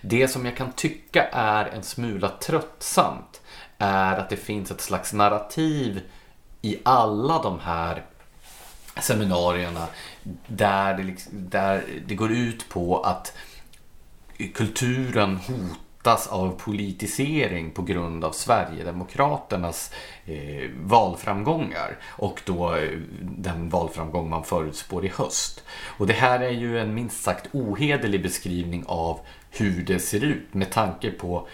[0.03, 3.41] Det som jag kan tycka är en smula tröttsamt
[3.79, 6.01] är att det finns ett slags narrativ
[6.63, 8.05] i alla de här
[9.01, 9.87] seminarierna
[10.47, 13.33] där det, liksom- där det går ut på att
[14.55, 19.93] kulturen hotar hotas av politisering på grund av Sverigedemokraternas
[20.27, 25.65] eh, valframgångar och då eh, den valframgång man förutspår i höst.
[25.99, 30.55] Och det här är ju en minst sagt ohederlig beskrivning av hur det ser ut
[30.55, 31.49] med tanke på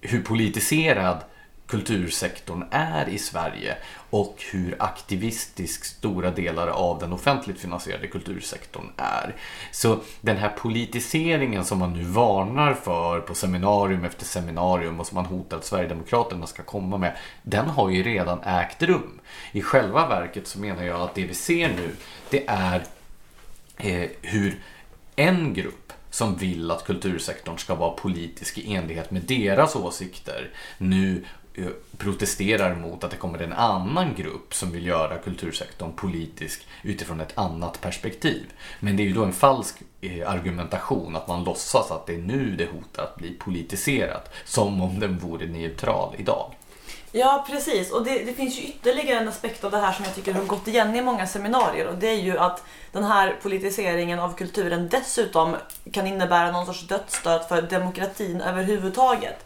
[0.00, 1.24] hur politiserad
[1.72, 3.76] kultursektorn är i Sverige
[4.10, 9.34] och hur aktivistisk stora delar av den offentligt finansierade kultursektorn är.
[9.70, 15.14] Så den här politiseringen som man nu varnar för på seminarium efter seminarium och som
[15.14, 19.20] man hotar att Sverigedemokraterna ska komma med, den har ju redan ägt rum.
[19.52, 21.90] I själva verket så menar jag att det vi ser nu,
[22.30, 22.84] det är
[23.76, 24.62] eh, hur
[25.16, 31.24] en grupp som vill att kultursektorn ska vara politisk i enlighet med deras åsikter nu
[31.54, 31.66] Eh,
[31.98, 37.38] protesterar mot att det kommer en annan grupp som vill göra kultursektorn politisk utifrån ett
[37.38, 38.52] annat perspektiv.
[38.80, 42.18] Men det är ju då en falsk eh, argumentation att man låtsas att det är
[42.18, 44.34] nu det hotar att bli politiserat.
[44.44, 46.54] Som om den vore neutral idag.
[47.12, 47.90] Ja, precis.
[47.90, 50.44] Och det, det, finns ju ytterligare en aspekt av det här som jag tycker har
[50.44, 54.88] gått igen i många seminarier och det är ju att den här politiseringen av kulturen
[54.88, 55.56] dessutom
[55.92, 59.44] kan innebära någon sorts dödsstöt för demokratin överhuvudtaget.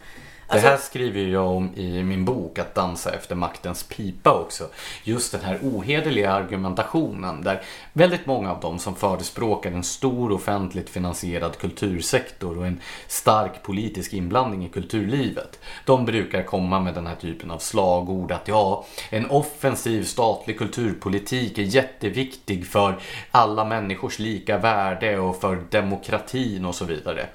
[0.49, 0.67] Alltså...
[0.67, 4.67] Det här skriver jag om i min bok Att dansa efter maktens pipa också.
[5.03, 7.61] Just den här ohederliga argumentationen där
[7.93, 14.13] väldigt många av dem som förespråkar en stor offentligt finansierad kultursektor och en stark politisk
[14.13, 15.59] inblandning i kulturlivet.
[15.85, 21.57] De brukar komma med den här typen av slagord att ja, en offensiv statlig kulturpolitik
[21.57, 22.99] är jätteviktig för
[23.31, 27.27] alla människors lika värde och för demokratin och så vidare.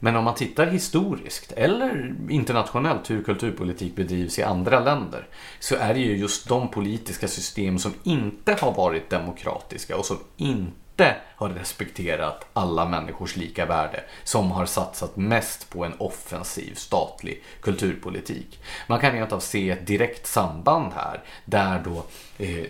[0.00, 5.26] Men om man tittar historiskt eller internationellt hur kulturpolitik bedrivs i andra länder
[5.60, 10.18] så är det ju just de politiska system som inte har varit demokratiska och som
[10.36, 17.42] inte har respekterat alla människors lika värde som har satsat mest på en offensiv statlig
[17.60, 18.60] kulturpolitik.
[18.86, 22.04] Man kan rent av se ett direkt samband här där då
[22.44, 22.66] eh,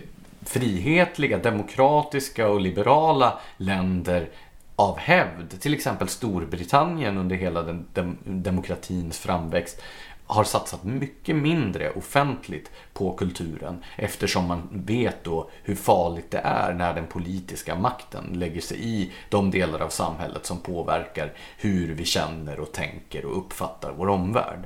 [0.47, 4.29] frihetliga, demokratiska och liberala länder
[4.79, 9.81] av hävd, till exempel Storbritannien under hela den dem demokratins framväxt,
[10.27, 16.73] har satsat mycket mindre offentligt på kulturen eftersom man vet då hur farligt det är
[16.73, 22.05] när den politiska makten lägger sig i de delar av samhället som påverkar hur vi
[22.05, 24.59] känner och tänker och uppfattar vår omvärld.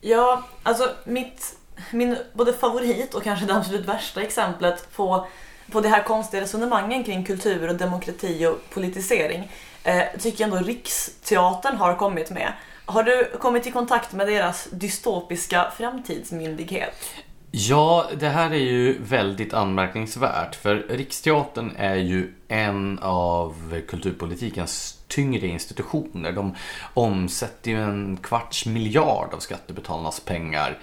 [0.00, 1.58] Ja, alltså mitt,
[1.92, 5.26] min både favorit och kanske det absolut värsta exemplet på
[5.72, 9.50] på det här konstiga resonemangen kring kultur och demokrati och politisering
[9.84, 12.52] eh, tycker jag ändå Riksteatern har kommit med.
[12.84, 16.94] Har du kommit i kontakt med deras dystopiska framtidsmyndighet?
[17.50, 25.46] Ja, det här är ju väldigt anmärkningsvärt för Riksteatern är ju en av kulturpolitikens tyngre
[25.46, 26.32] institutioner.
[26.32, 26.54] De
[26.94, 30.78] omsätter ju en kvarts miljard av skattebetalarnas pengar.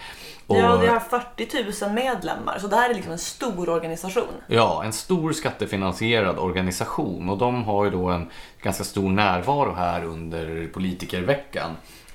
[0.48, 0.58] Och...
[0.58, 4.34] Ja, det har 40 000 medlemmar, så det här är liksom en stor organisation.
[4.48, 8.30] Ja, en stor skattefinansierad organisation och de har ju då en
[8.62, 11.72] ganska stor närvaro här under politikerveckan.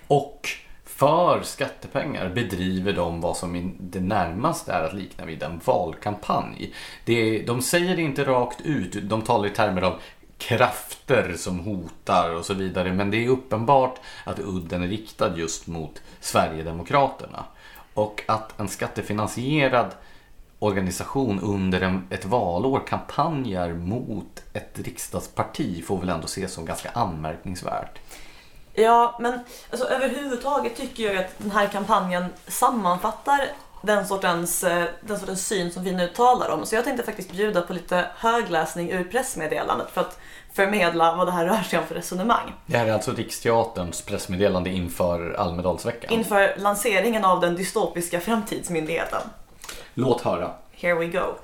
[0.06, 0.48] Och
[0.84, 6.74] för skattepengar bedriver de vad som det närmaste är att likna vid en valkampanj.
[7.04, 10.00] Det, de säger det inte rakt ut, de talar i termer av
[10.38, 12.92] krafter som hotar och så vidare.
[12.92, 17.44] Men det är uppenbart att udden är riktad just mot Sverigedemokraterna.
[17.98, 19.94] Och att en skattefinansierad
[20.58, 26.90] organisation under en, ett valår kampanjar mot ett riksdagsparti får väl ändå ses som ganska
[26.90, 27.98] anmärkningsvärt.
[28.74, 33.40] Ja, men alltså, överhuvudtaget tycker jag att den här kampanjen sammanfattar
[33.82, 36.66] den sortens, eh, den sortens syn som vi nu talar om.
[36.66, 40.18] Så jag tänkte faktiskt bjuda på lite högläsning ur pressmeddelandet för att
[40.58, 42.52] förmedla vad det här rör sig om för resonemang.
[42.66, 46.12] Det här är alltså Riksteaterns pressmeddelande inför Almedalsveckan?
[46.12, 49.20] Inför lanseringen av den dystopiska framtidsmyndigheten.
[49.94, 50.50] Låt höra.
[50.72, 51.34] Here we go.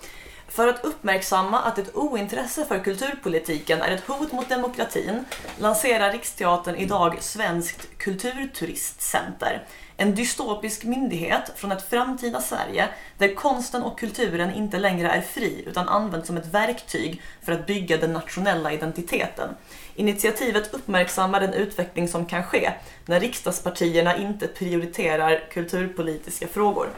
[0.49, 5.25] För att uppmärksamma att ett ointresse för kulturpolitiken är ett hot mot demokratin
[5.59, 9.67] lanserar Riksteatern idag Svenskt kulturturistcenter.
[9.97, 15.65] En dystopisk myndighet från ett framtida Sverige där konsten och kulturen inte längre är fri
[15.67, 19.49] utan används som ett verktyg för att bygga den nationella identiteten.
[19.95, 22.73] Initiativet uppmärksammar den utveckling som kan ske
[23.07, 26.89] när riksdagspartierna inte prioriterar kulturpolitiska frågor.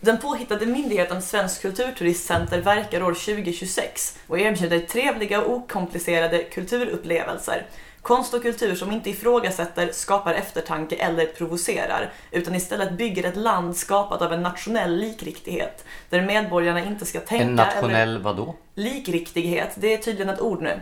[0.00, 7.66] Den påhittade myndigheten Svensk kulturturistcenter verkar år 2026 och erbjuder trevliga och okomplicerade kulturupplevelser.
[8.06, 13.76] Konst och kultur som inte ifrågasätter, skapar eftertanke eller provocerar, utan istället bygger ett land
[13.76, 17.44] skapat av en nationell likriktighet, där medborgarna inte ska tänka...
[17.44, 18.20] En nationell eller...
[18.20, 18.54] vadå?
[18.74, 20.80] Likriktighet, det är tydligen ett ord nu.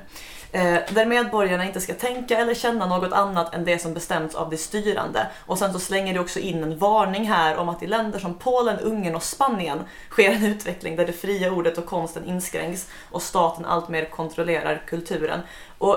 [0.53, 4.51] Eh, där medborgarna inte ska tänka eller känna något annat än det som bestämts av
[4.51, 5.27] det styrande.
[5.47, 8.35] Och sen så slänger det också in en varning här om att i länder som
[8.35, 9.79] Polen, Ungern och Spanien
[10.11, 15.41] sker en utveckling där det fria ordet och konsten inskränks och staten alltmer kontrollerar kulturen.
[15.79, 15.97] Och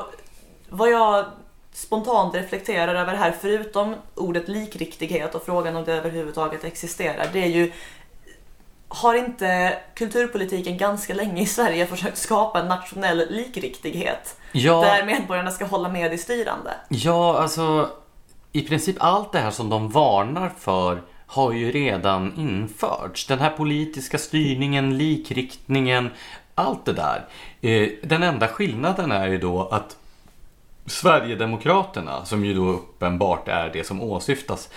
[0.69, 1.25] vad jag
[1.73, 7.47] spontant reflekterar över här, förutom ordet likriktighet och frågan om det överhuvudtaget existerar, det är
[7.47, 7.71] ju
[8.88, 14.38] har inte kulturpolitiken ganska länge i Sverige försökt skapa en nationell likriktighet?
[14.51, 14.82] Ja.
[14.82, 16.73] Där medborgarna ska hålla med i styrande?
[16.89, 17.89] Ja, alltså
[18.51, 23.27] i princip allt det här som de varnar för har ju redan införts.
[23.27, 26.10] Den här politiska styrningen, likriktningen,
[26.56, 27.25] allt det där.
[27.62, 29.97] Eh, den enda skillnaden är ju då att
[30.88, 34.69] Sverigedemokraterna, som ju då uppenbart är det som åsyftas,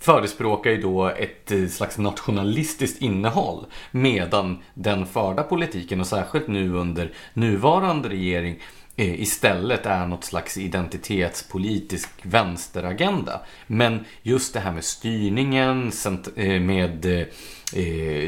[0.00, 6.74] förespråkar ju då ett eh, slags nationalistiskt innehåll medan den förda politiken och särskilt nu
[6.74, 8.62] under nuvarande regering
[8.96, 13.40] eh, istället är något slags identitetspolitisk vänsteragenda.
[13.66, 15.92] Men just det här med styrningen,
[16.36, 17.26] eh, med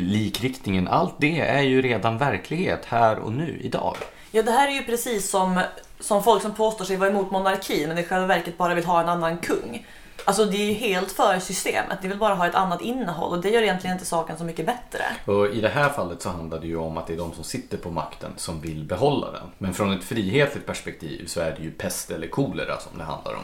[0.00, 3.96] likriktningen, allt det är ju redan verklighet här och nu idag.
[4.30, 5.60] Ja, det här är ju precis som,
[6.00, 9.00] som folk som påstår sig vara emot monarkin men i själva verket bara vill ha
[9.00, 9.86] en annan kung.
[10.24, 13.42] Alltså det är ju helt för systemet, det vill bara ha ett annat innehåll och
[13.42, 15.04] det gör egentligen inte saken så mycket bättre.
[15.24, 17.44] Och i det här fallet så handlar det ju om att det är de som
[17.44, 19.50] sitter på makten som vill behålla den.
[19.58, 23.34] Men från ett frihetligt perspektiv så är det ju pest eller kolera som det handlar
[23.34, 23.42] om.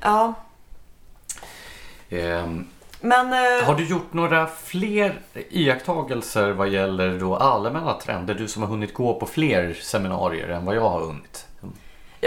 [0.00, 0.34] Ja.
[2.10, 2.68] Ehm,
[3.02, 3.32] Men...
[3.32, 8.34] eh, har du gjort några fler iakttagelser vad gäller då allmänna trender?
[8.34, 11.46] Du som har hunnit gå på fler seminarier än vad jag har hunnit.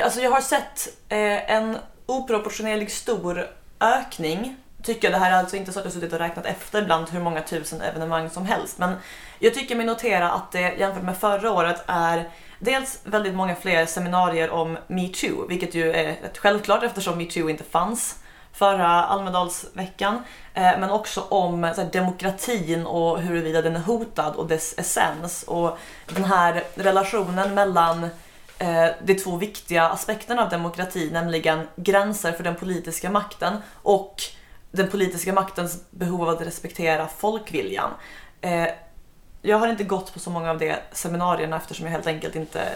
[0.04, 3.48] Alltså jag har sett eh, en oproportionerligt stor
[3.80, 4.56] ökning.
[4.84, 7.10] Tycker jag, det här är alltså inte så att jag suttit och räknat efter bland
[7.10, 8.78] hur många tusen evenemang som helst.
[8.78, 8.96] Men
[9.40, 13.86] jag tycker mig notera att det jämfört med förra året är dels väldigt många fler
[13.86, 18.20] seminarier om metoo, vilket ju är rätt självklart eftersom metoo inte fanns
[18.56, 20.24] förra Almedalsveckan.
[20.54, 25.44] Eh, men också om så här, demokratin och huruvida den är hotad och dess essens.
[25.44, 28.04] Och den här relationen mellan
[28.60, 34.16] eh, de två viktiga aspekterna av demokrati, nämligen gränser för den politiska makten och
[34.72, 37.92] den politiska maktens behov av att respektera folkviljan.
[38.42, 38.68] Eh,
[39.42, 42.70] jag har inte gått på så många av de seminarierna eftersom jag helt enkelt inte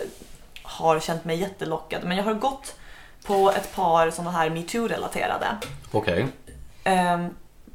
[0.64, 2.04] har känt mig jättelockad.
[2.04, 2.76] Men jag har gått
[3.24, 5.48] på ett par sådana här metoo-relaterade.
[5.92, 6.28] Okej.
[6.84, 7.26] Eh,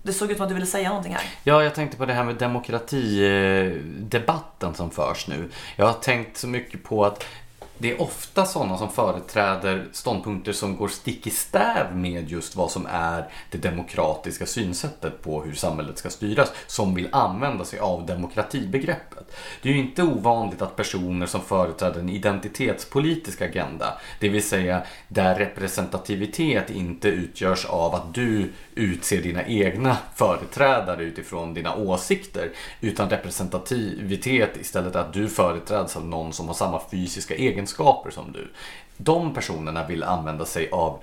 [0.02, 1.24] det såg ut som att du ville säga någonting här.
[1.44, 5.50] Ja, jag tänkte på det här med demokratidebatten som förs nu.
[5.76, 7.26] Jag har tänkt så mycket på att
[7.78, 12.70] det är ofta sådana som företräder ståndpunkter som går stick i stäv med just vad
[12.70, 18.06] som är det demokratiska synsättet på hur samhället ska styras som vill använda sig av
[18.06, 19.36] demokratibegreppet.
[19.62, 24.82] Det är ju inte ovanligt att personer som företräder en identitetspolitisk agenda, det vill säga
[25.08, 33.10] där representativitet inte utgörs av att du utse dina egna företrädare utifrån dina åsikter utan
[33.10, 38.48] representativitet istället att du företräds av någon som har samma fysiska egenskaper som du.
[38.96, 40.98] De personerna vill använda sig av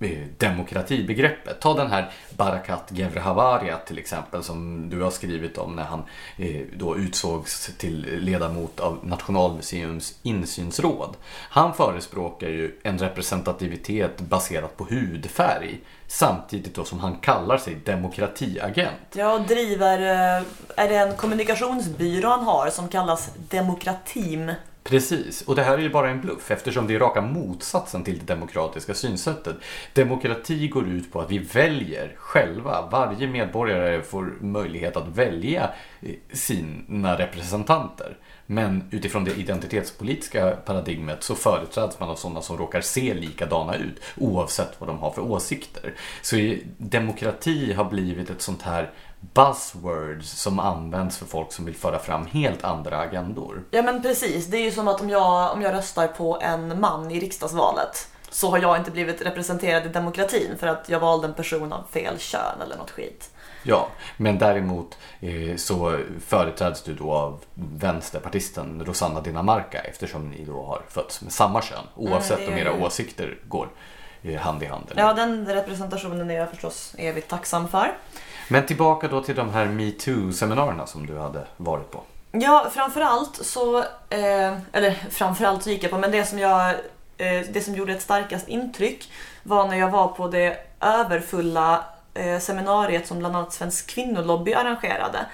[0.00, 1.60] eh, demokratibegreppet.
[1.60, 6.02] Ta den här Barakat Gevrehavaria till exempel som du har skrivit om när han
[6.36, 11.16] eh, då utsågs till ledamot av Nationalmuseums insynsråd.
[11.50, 18.96] Han förespråkar ju en representativitet baserat på hudfärg samtidigt då som han kallar sig demokratiagent.
[19.12, 20.44] Ja, och driver, eh,
[20.76, 24.52] är det en kommunikationsbyrå han har som kallas Demokratim?
[24.90, 28.18] Precis, och det här är ju bara en bluff eftersom det är raka motsatsen till
[28.18, 29.56] det demokratiska synsättet.
[29.92, 32.88] Demokrati går ut på att vi väljer själva.
[32.92, 38.16] Varje medborgare får möjlighet att välja eh, sina representanter.
[38.46, 44.02] Men utifrån det identitetspolitiska paradigmet så företräds man av sådana som råkar se likadana ut
[44.16, 45.94] oavsett vad de har för åsikter.
[46.22, 51.98] Så demokrati har blivit ett sånt här buzzwords som används för folk som vill föra
[51.98, 53.64] fram helt andra agendor.
[53.70, 56.80] Ja men precis, det är ju som att om jag, om jag röstar på en
[56.80, 61.28] man i riksdagsvalet så har jag inte blivit representerad i demokratin för att jag valde
[61.28, 63.30] en person av fel kön eller något skit.
[63.62, 70.62] Ja, men däremot eh, så företräds du då av vänsterpartisten Rosanna Dinamarca eftersom ni då
[70.62, 73.68] har fötts med samma kön oavsett Mm, om era åsikter går
[74.22, 74.84] eh, hand i hand.
[74.90, 75.02] Eller?
[75.02, 77.92] Ja, den representationen är jag förstås evigt tacksam för.
[78.52, 82.02] Men tillbaka då till de här metoo-seminarierna som du hade varit på.
[82.32, 83.78] Ja, framförallt så,
[84.08, 86.70] eh, eller framförallt så gick jag på, men det som, jag,
[87.16, 91.84] eh, det som gjorde ett starkast intryck var när jag var på det överfulla
[92.14, 95.26] eh, seminariet som bland annat Svensk kvinnolobby arrangerade.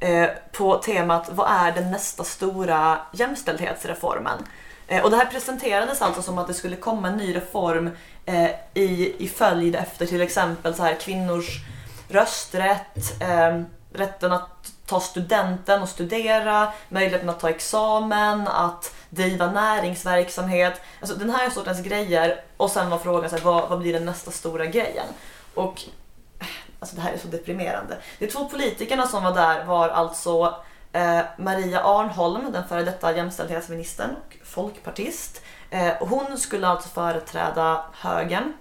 [0.00, 4.38] Eh, på temat Vad är den nästa stora jämställdhetsreformen?
[4.86, 7.90] Eh, och det här presenterades alltså som att det skulle komma en ny reform
[8.26, 11.60] eh, i, i följd efter till exempel så här kvinnors
[12.08, 20.80] rösträtt, eh, rätten att ta studenten och studera, möjligheten att ta examen, att driva näringsverksamhet.
[21.00, 22.44] Alltså den här sortens grejer.
[22.56, 25.06] Och sen var frågan så här, vad, vad blir den nästa stora grejen?
[25.54, 25.82] Och
[26.80, 27.98] alltså det här är så deprimerande.
[28.18, 30.54] De två politikerna som var där var alltså
[30.92, 35.42] eh, Maria Arnholm, den före detta jämställdhetsministern och folkpartist.
[35.70, 38.52] Eh, och hon skulle alltså företräda högern.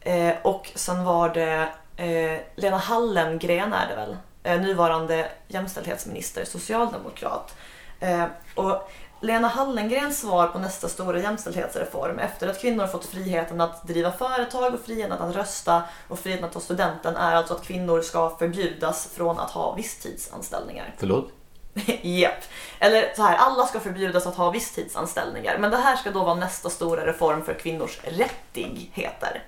[0.00, 1.68] Eh, och sen var det
[2.00, 7.54] eh, Lena Hallengren är det väl, eh, nuvarande jämställdhetsminister, socialdemokrat.
[8.00, 8.24] Eh,
[8.54, 8.90] och
[9.22, 14.74] Lena Hallengrens svar på nästa stora jämställdhetsreform efter att kvinnor fått friheten att driva företag
[14.74, 19.10] och friheten att rösta och friheten att ta studenten är alltså att kvinnor ska förbjudas
[19.14, 20.94] från att ha visstidsanställningar.
[20.98, 21.32] Förlåt?
[22.02, 22.44] Japp.
[22.78, 25.58] Eller så här, alla ska förbjudas att ha visstidsanställningar.
[25.58, 29.42] Men det här ska då vara nästa stora reform för kvinnors rättigheter.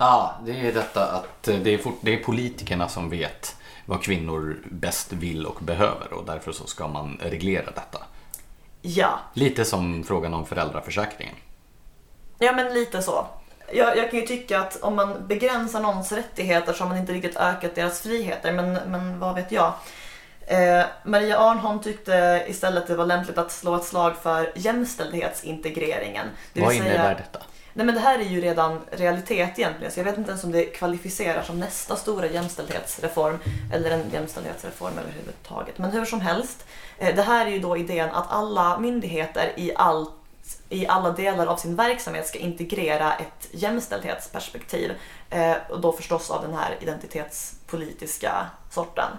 [0.00, 4.02] Ja, det är detta att eh, det är, fort, det är politikerna som vet vad
[4.02, 7.98] kvinnor bäst vill och behöver och därför så ska man reglera detta.
[8.82, 11.34] Ja, Lite som frågan om föräldraförsäkringen.
[12.38, 13.26] ja men lite så.
[13.72, 17.12] Jag, jag kan ju tycka att om man begränsar någons rättigheter så har man inte
[17.12, 19.72] riktigt ökat deras friheter, men, men vad vet jag.
[20.46, 26.26] Eh, Maria Arnholm tyckte istället det var lämpligt att slå ett slag för jämställdhetsintegreringen.
[26.52, 27.38] Det Vad vill säga- innebär detta?
[27.72, 30.52] Nej men det här är ju redan realitet egentligen, så jag vet inte ens om
[30.52, 33.38] det kvalificerar som nästa stora jämställdhetsreform
[33.72, 35.78] eller en jämställdhetsreform överhuvudtaget.
[35.78, 36.66] Men hur som helst,
[36.98, 40.12] eh, det här är ju då idén att alla myndigheter i, allt,
[40.68, 44.92] i alla delar av sin verksamhet ska integrera ett jämställdhetsperspektiv.
[45.30, 49.10] Eh, och då förstås av den här identitetspolitiska sorten.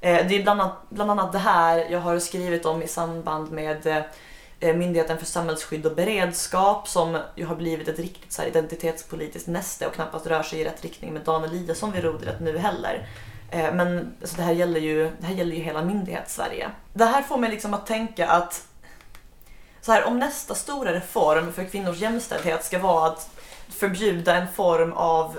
[0.00, 3.52] Eh, det är bland annat, bland annat det här jag har skrivit om i samband
[3.52, 4.04] med
[4.60, 9.48] Eh, Myndigheten för samhällsskydd och beredskap som ju har blivit ett riktigt så här identitetspolitiskt
[9.48, 13.08] näste och knappast rör sig i rätt riktning med Dan Eliasson vid rodret nu heller.
[13.50, 16.70] Eh, men alltså, det, här gäller ju, det här gäller ju hela myndighets-Sverige.
[16.92, 18.66] Det här får mig liksom att tänka att
[19.80, 23.30] så här, om nästa stora reform för kvinnors jämställdhet ska vara att
[23.68, 25.38] förbjuda en form av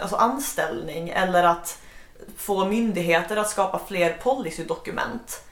[0.00, 1.78] alltså anställning eller att
[2.36, 5.44] få myndigheter att skapa fler policydokument.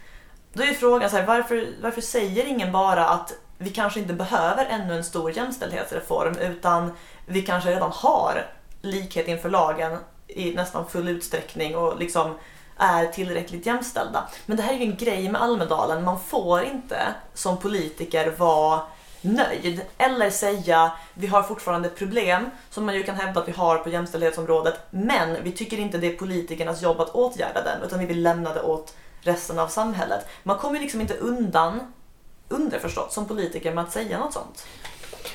[0.53, 4.67] Då är frågan så här, varför, varför säger ingen bara att vi kanske inte behöver
[4.67, 6.93] ännu en stor jämställdhetsreform utan
[7.27, 8.47] vi kanske redan har
[8.83, 12.39] likhet inför lagen i nästan full utsträckning och liksom
[12.77, 14.29] är tillräckligt jämställda.
[14.47, 16.05] Men det här är ju en grej med Almedalen.
[16.05, 18.81] Man får inte som politiker vara
[19.21, 23.79] nöjd eller säga vi har fortfarande problem som man ju kan hävda att vi har
[23.79, 28.07] på jämställdhetsområdet men vi tycker inte det är politikernas jobb att åtgärda den utan vi
[28.07, 28.95] vill lämna det åt
[29.29, 30.27] resten av samhället.
[30.43, 31.81] Man kommer liksom inte undan
[32.49, 34.67] underförstått som politiker med att säga något sånt.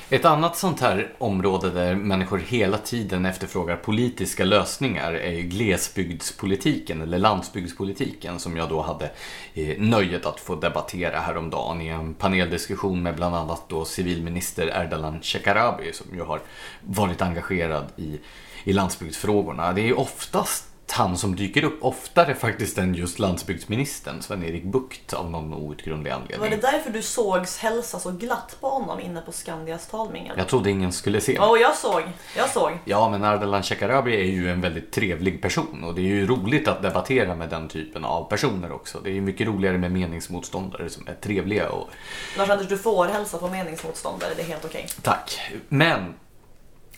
[0.08, 7.02] Ett annat sånt här område där människor hela tiden efterfrågar politiska lösningar är ju glesbygdspolitiken
[7.02, 9.10] eller landsbygdspolitiken som jag då hade
[9.54, 15.22] eh, nöjet att få debattera häromdagen i en paneldiskussion med bland annat då civilminister Erdalan
[15.22, 16.40] Shekarabi som ju har
[16.80, 18.20] varit engagerad i,
[18.64, 19.72] i landsbygdsfrågorna.
[19.72, 25.12] Det är ju oftast han som dyker upp oftare faktiskt än just landsbygdsministern Sven-Erik Bucht
[25.12, 26.40] av någon outgrundlig anledning.
[26.40, 30.34] Var det därför du sågs hälsa så glatt på honom inne på Skandias talmingel?
[30.38, 31.34] Jag trodde ingen skulle se.
[31.34, 32.02] Ja, och jag såg.
[32.36, 32.78] Jag såg.
[32.84, 36.68] Ja, men Ardalan Shekarabi är ju en väldigt trevlig person och det är ju roligt
[36.68, 39.00] att debattera med den typen av personer också.
[39.00, 41.90] Det är ju mycket roligare med meningsmotståndare som är trevliga och
[42.36, 44.30] Lars-Anders, du får hälsa på meningsmotståndare.
[44.36, 44.86] Det är helt okej.
[45.02, 45.40] tack.
[45.68, 46.14] Men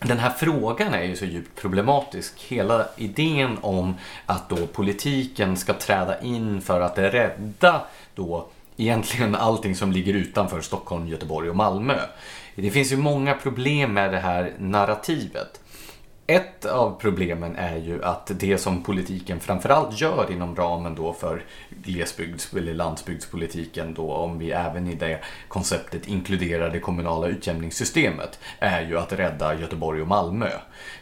[0.00, 2.40] den här frågan är ju så djupt problematisk.
[2.48, 3.94] Hela idén om
[4.26, 7.80] att då politiken ska träda in för att rädda
[8.14, 11.98] då egentligen allting som ligger utanför Stockholm, Göteborg och Malmö.
[12.54, 15.60] Det finns ju många problem med det här narrativet
[16.26, 21.44] ett av problemen är ju att det som politiken framförallt gör inom ramen då för
[21.70, 28.82] glesbygds eller landsbygdspolitiken då om vi även i det konceptet inkluderar det kommunala utjämningssystemet är
[28.82, 30.50] ju att rädda Göteborg och Malmö.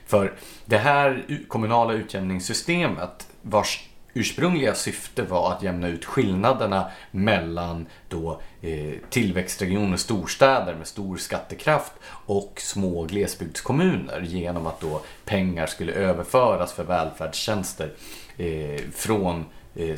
[0.06, 0.32] För
[0.64, 8.94] det här kommunala utjämningssystemet vars ursprungliga syfte var att jämna ut skillnaderna mellan då, eh,
[9.10, 11.92] tillväxtregioner, storstäder med stor skattekraft
[12.26, 17.92] och små glesbygdskommuner genom att då pengar skulle överföras för välfärdstjänster
[18.36, 19.46] eh, från eh,
[19.76, 19.96] Eh, eh,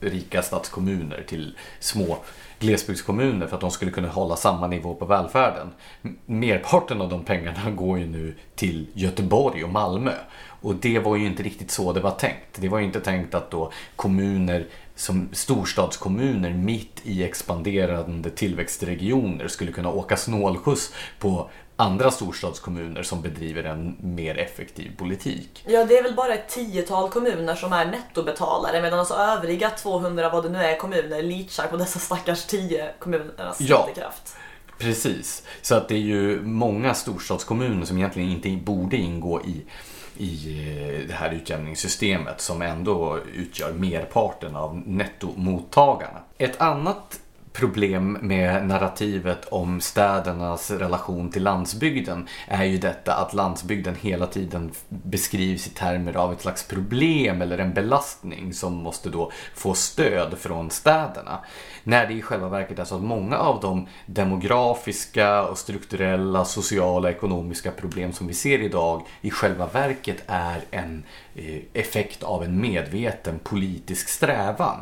[0.00, 2.18] rika stadskommuner till små
[2.58, 5.70] glesbygdskommuner för att de skulle kunna hålla samma nivå på välfärden.
[6.26, 10.12] Merparten av de pengarna går ju nu till Göteborg och Malmö.
[10.60, 12.60] Och det var ju inte riktigt så det var tänkt.
[12.60, 19.72] Det var ju inte tänkt att då kommuner som storstadskommuner mitt i expanderande tillväxtregioner skulle
[19.72, 21.50] kunna åka snålskjuts på
[21.80, 25.64] andra storstadskommuner som bedriver en mer effektiv politik.
[25.66, 30.30] Ja, det är väl bara ett tiotal kommuner som är nettobetalare medan alltså övriga 200
[30.30, 34.36] vad det nu är kommuner leachar på dessa stackars 10 kommunernas skattekraft.
[34.36, 35.42] Ja, precis.
[35.62, 39.64] Så att det är ju många storstadskommuner som egentligen inte borde ingå i
[40.18, 46.18] i eh, det här utjämningssystemet som ändå utgör merparten av nettomottagarna.
[46.38, 47.20] Ett annat
[47.58, 54.70] problem med narrativet om städernas relation till landsbygden är ju detta att landsbygden hela tiden
[54.88, 60.38] beskrivs i termer av ett slags problem eller en belastning som måste då få stöd
[60.38, 61.38] från städerna.
[61.84, 67.08] När det i själva verket är så att många av de demografiska och strukturella, sociala
[67.08, 71.04] och ekonomiska problem som vi ser idag i själva verket är en
[71.34, 74.78] eh, effekt av en medveten politisk strävan.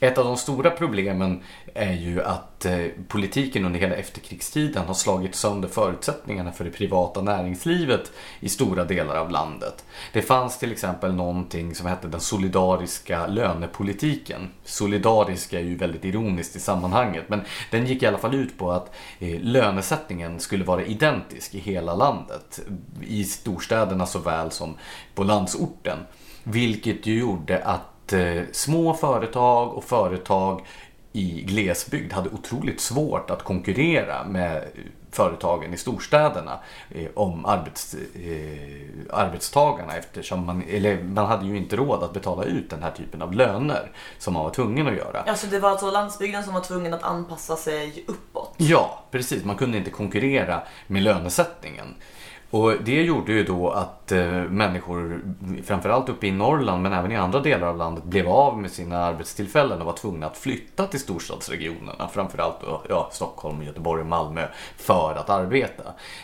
[0.00, 1.42] Ett av de stora problemen
[1.74, 7.22] är ju att eh, politiken under hela efterkrigstiden har slagit sönder förutsättningarna för det privata
[7.22, 9.84] näringslivet i stora delar av landet.
[10.12, 14.48] Det fanns till exempel någonting som hette den solidariska lönepolitiken.
[14.64, 18.70] Solidarisk är ju väldigt ironiskt i sammanhanget men den gick i alla fall ut på
[18.70, 22.60] att eh, lönesättningen skulle vara identisk i hela landet.
[23.06, 24.76] I storstäderna såväl som
[25.14, 25.98] på landsorten.
[26.44, 30.66] Vilket ju gjorde att eh, små företag och företag
[31.12, 34.64] i glesbygd hade otroligt svårt att konkurrera med
[35.10, 36.58] företagen i storstäderna
[36.90, 42.44] eh, om arbets, eh, arbetstagarna eftersom man, eller man hade ju inte råd att betala
[42.44, 45.20] ut den här typen av löner som man var tvungen att göra.
[45.20, 48.54] Alltså det var alltså landsbygden som var tvungen att anpassa sig uppåt?
[48.56, 49.44] Ja, precis.
[49.44, 51.94] Man kunde inte konkurrera med lönesättningen.
[52.52, 55.20] Och det gjorde ju då att eh, människor,
[55.64, 58.98] framförallt uppe i Norrland men även i andra delar av landet, blev av med sina
[58.98, 62.08] arbetstillfällen och var tvungna att flytta till storstadsregionerna.
[62.08, 64.46] Framförallt då, ja, Stockholm, Göteborg och Malmö
[64.76, 65.82] för att arbeta.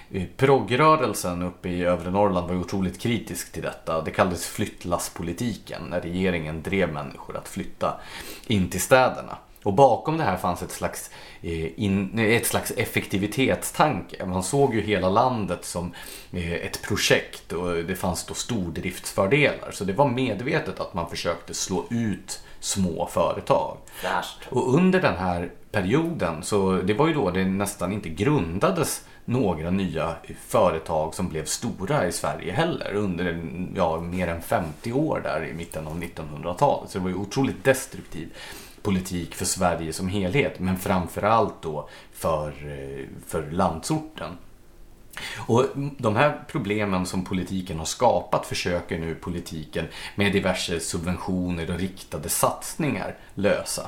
[0.08, 4.02] Progrörelsen proggrörelsen uppe i övre Norrland var ju otroligt kritisk till detta.
[4.02, 8.00] Det kallades flyttlasspolitiken när regeringen drev människor att flytta
[8.46, 9.38] in till städerna.
[9.62, 11.10] Och bakom det här fanns ett slags,
[11.42, 14.26] eh, in, ett slags effektivitetstanke.
[14.26, 15.92] Man såg ju hela landet som
[16.32, 19.70] eh, ett projekt och det fanns då stordriftsfördelar.
[19.70, 23.76] Så det var medvetet att man försökte slå ut små företag.
[23.86, 24.38] Fräscht.
[24.48, 29.70] Och under den här perioden, så det var ju då det nästan inte grundades några
[29.70, 33.42] nya företag som blev stora i Sverige heller under
[33.76, 36.90] ja, mer än 50 år där i mitten av 1900-talet.
[36.90, 38.32] Så det var ju otroligt destruktivt
[38.88, 44.38] politik för Sverige som helhet men framförallt då för, eh, för landsorten.
[45.36, 45.64] Och
[45.98, 52.28] de här problemen som politiken har skapat försöker nu politiken med diverse subventioner och riktade
[52.28, 53.86] satsningar lösa.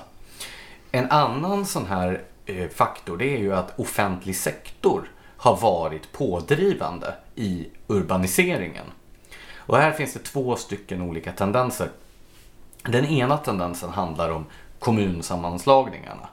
[0.92, 7.14] En annan sån här eh, faktor det är ju att offentlig sektor har varit pådrivande
[7.34, 8.86] i urbaniseringen.
[9.56, 11.88] Och här finns det två stycken olika tendenser.
[12.82, 14.46] Den ena tendensen handlar om
[14.80, 16.28] kommunsammanslagningarna.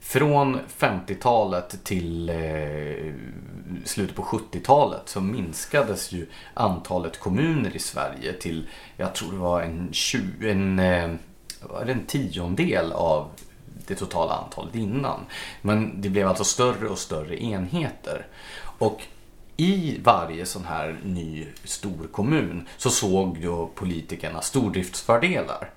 [0.00, 3.14] Från 50-talet till eh,
[3.84, 9.62] slutet på 70-talet så minskades ju antalet kommuner i Sverige till, jag tror det var
[9.62, 11.10] en, 20, en, eh,
[11.60, 13.30] var det en tiondel av
[13.86, 15.20] det totala antalet innan.
[15.62, 18.26] Men det blev alltså större och större enheter.
[18.78, 19.02] Och
[19.56, 25.70] i varje sån här ny stor kommun så såg då politikerna stordriftsfördelar.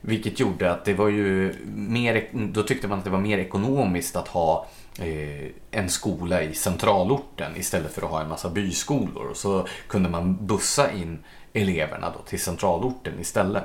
[0.00, 4.16] Vilket gjorde att det var ju mer, då tyckte man att det var mer ekonomiskt
[4.16, 4.66] att ha
[4.98, 9.26] eh, en skola i centralorten istället för att ha en massa byskolor.
[9.26, 11.18] Och så kunde man bussa in
[11.52, 13.64] eleverna då till centralorten istället.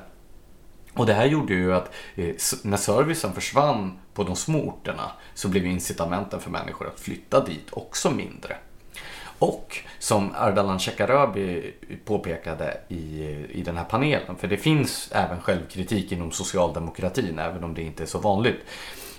[0.93, 5.47] Och det här gjorde ju att eh, när servicen försvann på de små orterna så
[5.47, 8.57] blev incitamenten för människor att flytta dit också mindre.
[9.39, 11.73] Och som Ardalan Shekarabi
[12.05, 17.73] påpekade i, i den här panelen, för det finns även självkritik inom socialdemokratin, även om
[17.73, 18.65] det inte är så vanligt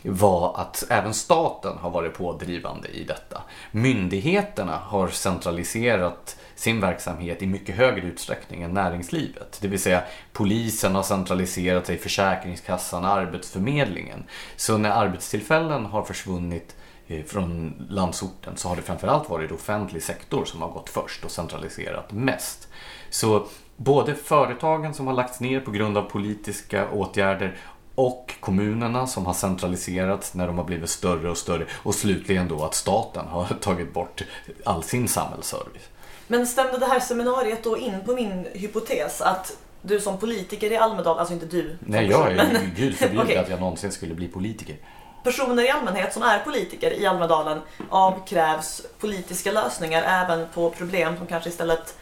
[0.03, 3.43] var att även staten har varit pådrivande i detta.
[3.71, 9.59] Myndigheterna har centraliserat sin verksamhet i mycket högre utsträckning än näringslivet.
[9.61, 10.03] Det vill säga
[10.33, 14.25] polisen har centraliserat sig, Försäkringskassan, Arbetsförmedlingen.
[14.57, 16.77] Så när arbetstillfällen har försvunnit
[17.27, 22.13] från landsorten så har det framförallt varit offentlig sektor som har gått först och centraliserat
[22.13, 22.69] mest.
[23.11, 23.47] Så
[23.77, 27.57] både företagen som har lagts ner på grund av politiska åtgärder
[27.95, 32.65] och kommunerna som har centraliserats när de har blivit större och större och slutligen då
[32.65, 34.23] att staten har tagit bort
[34.65, 35.89] all sin samhällsservice.
[36.27, 40.77] Men stämde det här seminariet då in på min hypotes att du som politiker i
[40.77, 43.37] Almedalen, alltså inte du Nej, jag är ju gud förbjude okay.
[43.37, 44.77] att jag någonsin skulle bli politiker.
[45.27, 47.61] Personer i allmänhet som är politiker i Almedalen
[47.91, 51.95] avkrävs politiska lösningar även på problem som kanske istället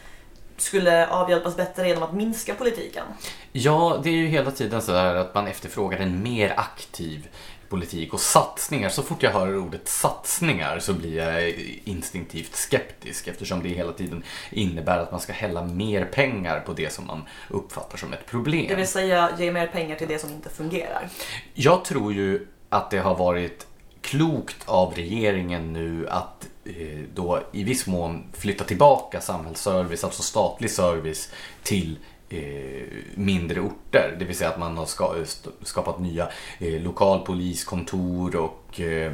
[0.57, 3.03] skulle avhjälpas bättre genom att minska politiken.
[3.51, 7.27] Ja, det är ju hela tiden så här att man efterfrågar en mer aktiv
[7.69, 8.89] politik och satsningar.
[8.89, 11.49] Så fort jag hör ordet satsningar så blir jag
[11.83, 16.93] instinktivt skeptisk eftersom det hela tiden innebär att man ska hälla mer pengar på det
[16.93, 18.65] som man uppfattar som ett problem.
[18.67, 21.09] Det vill säga ge mer pengar till det som inte fungerar.
[21.53, 23.67] Jag tror ju att det har varit
[24.01, 30.71] klokt av regeringen nu att eh, då i viss mån flytta tillbaka samhällsservice, alltså statlig
[30.71, 31.29] service
[31.63, 31.97] till
[32.35, 34.15] Eh, mindre orter.
[34.19, 34.85] Det vill säga att man har
[35.65, 36.29] skapat nya
[36.59, 39.11] eh, lokalpoliskontor och eh,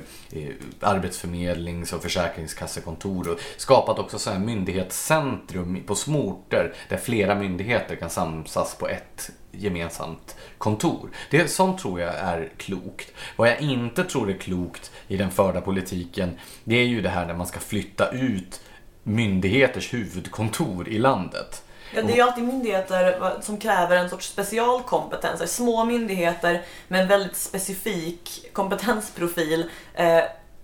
[0.79, 7.95] arbetsförmedlings och försäkringskassekontor och skapat också så här myndighetscentrum på små orter där flera myndigheter
[7.95, 11.09] kan samsas på ett gemensamt kontor.
[11.31, 13.13] Det, sånt tror jag är klokt.
[13.35, 17.25] Vad jag inte tror är klokt i den förda politiken det är ju det här
[17.25, 18.61] när man ska flytta ut
[19.03, 21.63] myndigheters huvudkontor i landet.
[21.93, 25.55] Ja, det är ju alltid myndigheter som kräver en sorts specialkompetens.
[25.55, 30.23] Små myndigheter med en väldigt specifik kompetensprofil eh,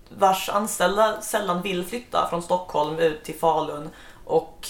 [0.10, 3.90] vars anställda sällan vill flytta från Stockholm ut till Falun
[4.26, 4.68] och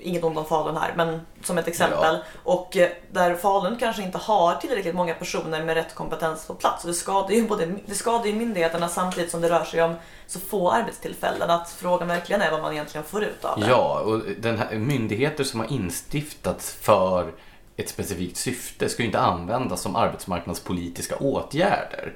[0.00, 2.14] inget ont om Falun här, men som ett exempel.
[2.14, 2.22] Ja.
[2.42, 6.84] Och eh, där Falun kanske inte har tillräckligt många personer med rätt kompetens på plats.
[6.84, 9.94] Och det skadar ju, både, det skadar ju myndigheterna samtidigt som det rör sig om
[10.26, 13.66] så få arbetstillfällen att frågan verkligen är vad man egentligen får ut av det.
[13.66, 17.32] Ja, och den här, myndigheter som har instiftats för
[17.76, 22.12] ett specifikt syfte ska ju inte användas som arbetsmarknadspolitiska åtgärder.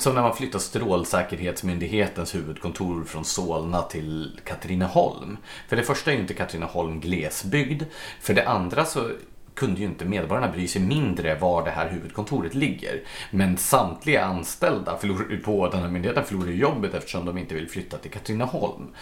[0.00, 5.36] Som när man flyttar Strålsäkerhetsmyndighetens huvudkontor från Solna till Katrineholm.
[5.68, 7.82] För det första är ju inte Katrineholm glesbygd.
[8.20, 9.10] För det andra så
[9.54, 13.02] kunde ju inte medborgarna bry sig mindre var det här huvudkontoret ligger.
[13.30, 14.98] Men samtliga anställda
[15.44, 18.94] på den här myndigheten förlorar jobbet eftersom de inte vill flytta till Katrineholm.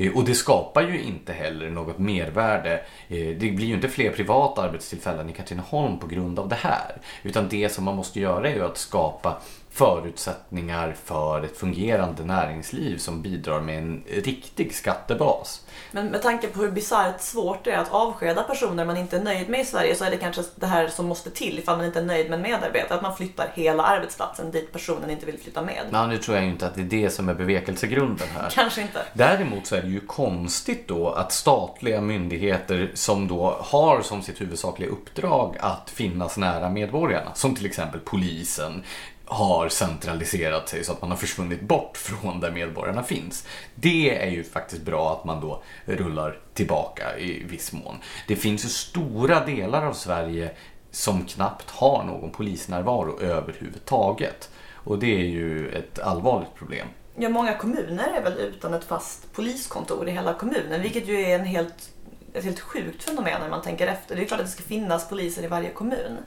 [0.00, 2.72] Eh, och det skapar ju inte heller något mervärde.
[3.08, 6.96] Eh, det blir ju inte fler privata arbetstillfällen i Katrineholm på grund av det här.
[7.22, 9.40] Utan det som man måste göra är ju att skapa
[9.72, 15.64] förutsättningar för ett fungerande näringsliv som bidrar med en riktig skattebas.
[15.92, 19.22] Men med tanke på hur bisarrt svårt det är att avskeda personer man inte är
[19.22, 21.86] nöjd med i Sverige så är det kanske det här som måste till ifall man
[21.86, 22.94] inte är nöjd med en medarbetare.
[22.94, 25.82] Att man flyttar hela arbetsplatsen dit personen inte vill flytta med.
[25.90, 28.50] Nej, nu tror jag inte att det är det som är bevekelsegrunden här.
[28.54, 29.02] kanske inte.
[29.12, 34.40] Däremot så är det ju konstigt då att statliga myndigheter som då har som sitt
[34.40, 38.84] huvudsakliga uppdrag att finnas nära medborgarna, som till exempel polisen,
[39.30, 43.46] har centraliserat sig så att man har försvunnit bort från där medborgarna finns.
[43.74, 47.96] Det är ju faktiskt bra att man då rullar tillbaka i viss mån.
[48.28, 50.50] Det finns ju stora delar av Sverige
[50.90, 54.50] som knappt har någon polisnärvaro överhuvudtaget.
[54.74, 56.86] Och det är ju ett allvarligt problem.
[57.16, 61.38] Ja, många kommuner är väl utan ett fast poliskontor i hela kommunen, vilket ju är
[61.38, 61.90] en helt,
[62.34, 64.16] ett helt sjukt fenomen när man tänker efter.
[64.16, 66.18] Det är klart att det ska finnas poliser i varje kommun.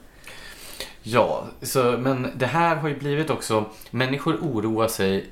[1.06, 5.26] Ja, så, men det här har ju blivit också, människor oroar sig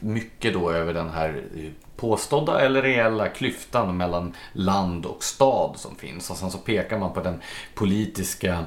[0.00, 1.42] mycket då över den här
[1.96, 6.30] påstådda eller reella klyftan mellan land och stad som finns.
[6.30, 7.40] Och sen så pekar man på den
[7.74, 8.64] politiska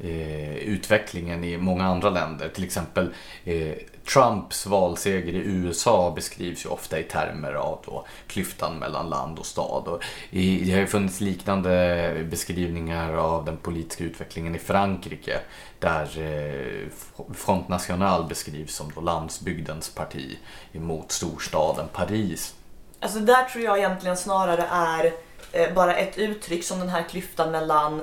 [0.00, 2.48] eh, utvecklingen i många andra länder.
[2.48, 3.14] Till exempel
[3.44, 3.72] eh,
[4.12, 9.46] Trumps valseger i USA beskrivs ju ofta i termer av då klyftan mellan land och
[9.46, 9.88] stad.
[9.88, 15.40] Och i, det har ju funnits liknande beskrivningar av den politiska utvecklingen i Frankrike
[15.78, 16.88] där eh,
[17.34, 20.38] Front National beskrivs som då landsbygdens parti
[20.72, 22.54] emot storstaden Paris.
[23.00, 25.12] Alltså där tror jag egentligen snarare är
[25.52, 28.02] eh, bara ett uttryck som den här klyftan mellan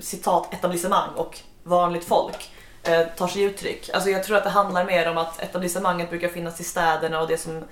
[0.00, 2.50] citat etablissemang och vanligt folk
[2.82, 3.90] eh, tar sig uttryck.
[3.94, 7.28] Alltså jag tror att det handlar mer om att etablissemanget brukar finnas i städerna och
[7.28, 7.64] det som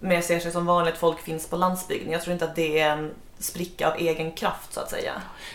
[0.00, 2.12] mer ser sig som vanligt folk finns på landsbygden.
[2.12, 5.12] Jag tror inte att det är en spricka av egen kraft så att säga.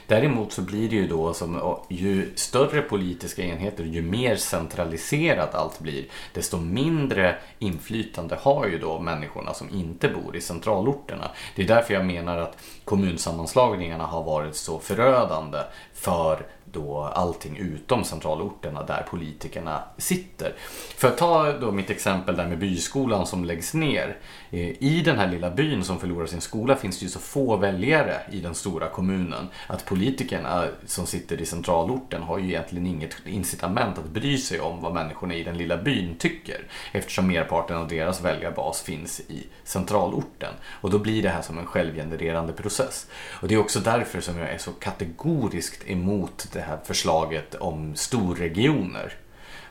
[0.07, 5.79] Däremot så blir det ju då som ju större politiska enheter, ju mer centraliserat allt
[5.79, 11.31] blir, desto mindre inflytande har ju då människorna som inte bor i centralorterna.
[11.55, 15.57] Det är därför jag menar att kommunsammanslagningarna har varit så förödande
[15.93, 20.53] för då allting utom centralorterna där politikerna sitter.
[20.97, 24.17] För att ta då mitt exempel där med byskolan som läggs ner.
[24.51, 27.57] Eh, I den här lilla byn som förlorar sin skola finns det ju så få
[27.57, 33.15] väljare i den stora kommunen att politikerna som sitter i centralorten har ju egentligen inget
[33.25, 37.87] incitament att bry sig om vad människorna i den lilla byn tycker eftersom merparten av
[37.87, 40.53] deras väljarbas finns i centralorten.
[40.81, 43.07] Och då blir det här som en självgenererande process.
[43.41, 47.95] Och det är också därför som jag är så kategoriskt emot det här förslaget om
[47.95, 49.13] storregioner.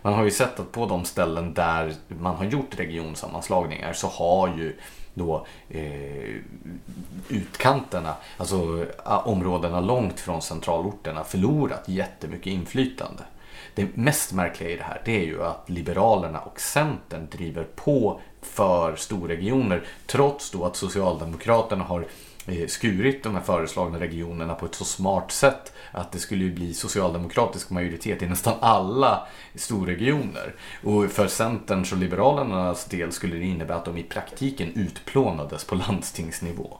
[0.02, 4.48] Man har ju sett att på de ställen där man har gjort regionsammanslagningar så har
[4.48, 4.76] ju
[5.14, 6.34] då eh,
[7.28, 13.22] utkanterna, alltså områdena långt från centralorterna förlorat jättemycket inflytande.
[13.74, 18.20] Det mest märkliga i det här det är ju att Liberalerna och Centern driver på
[18.42, 22.27] för storregioner trots då att Socialdemokraterna har Eh,
[22.68, 27.70] skurit de här föreslagna regionerna på ett så smart sätt att det skulle bli socialdemokratisk
[27.70, 30.54] majoritet i nästan alla storregioner.
[30.84, 35.74] Och för Centerns och Liberalernas del skulle det innebära att de i praktiken utplånades på
[35.74, 36.78] landstingsnivå.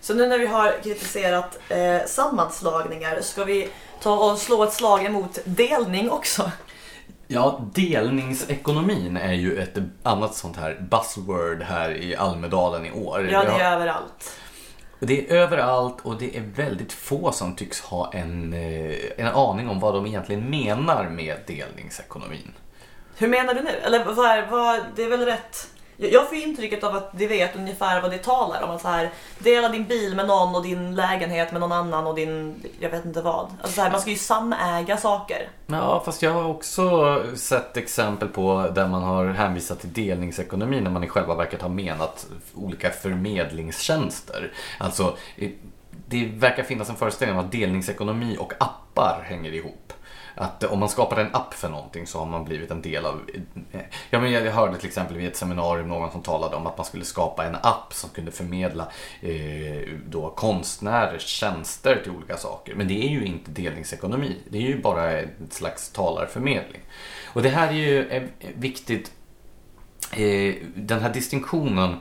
[0.00, 3.68] Så nu när vi har kritiserat eh, sammanslagningar, ska vi
[4.00, 6.50] ta och slå ett slag emot delning också?
[7.26, 13.28] Ja, delningsekonomin är ju ett annat sånt här buzzword här i Almedalen i år.
[13.32, 14.38] Ja, det är överallt.
[15.06, 19.68] Det är överallt och det är väldigt få som tycks ha en, eh, en aning
[19.68, 22.52] om vad de egentligen menar med delningsekonomin.
[23.16, 23.70] Hur menar du nu?
[23.70, 27.56] Eller vad är, vad, det är väl rätt jag får intrycket av att de vet
[27.56, 28.70] ungefär vad det talar om.
[28.70, 32.14] Att så här, dela din bil med någon och din lägenhet med någon annan och
[32.14, 33.46] din, jag vet inte vad.
[33.60, 35.48] Alltså så här, man ska ju samäga saker.
[35.66, 40.90] Ja, fast jag har också sett exempel på där man har hänvisat till delningsekonomi när
[40.90, 44.52] man i själva verket har menat olika förmedlingstjänster.
[44.78, 45.16] Alltså,
[46.06, 49.93] det verkar finnas en föreställning om att delningsekonomi och appar hänger ihop
[50.34, 53.20] att om man skapar en app för någonting så har man blivit en del av...
[54.10, 56.86] Ja, men jag hörde till exempel vid ett seminarium någon som talade om att man
[56.86, 58.88] skulle skapa en app som kunde förmedla
[59.20, 62.74] eh, då konstnärers tjänster till olika saker.
[62.74, 64.36] Men det är ju inte delningsekonomi.
[64.48, 66.80] Det är ju bara ett slags talarförmedling.
[67.26, 68.22] Och det här är ju eh,
[68.54, 69.12] viktigt.
[70.12, 71.96] Eh, den här distinktionen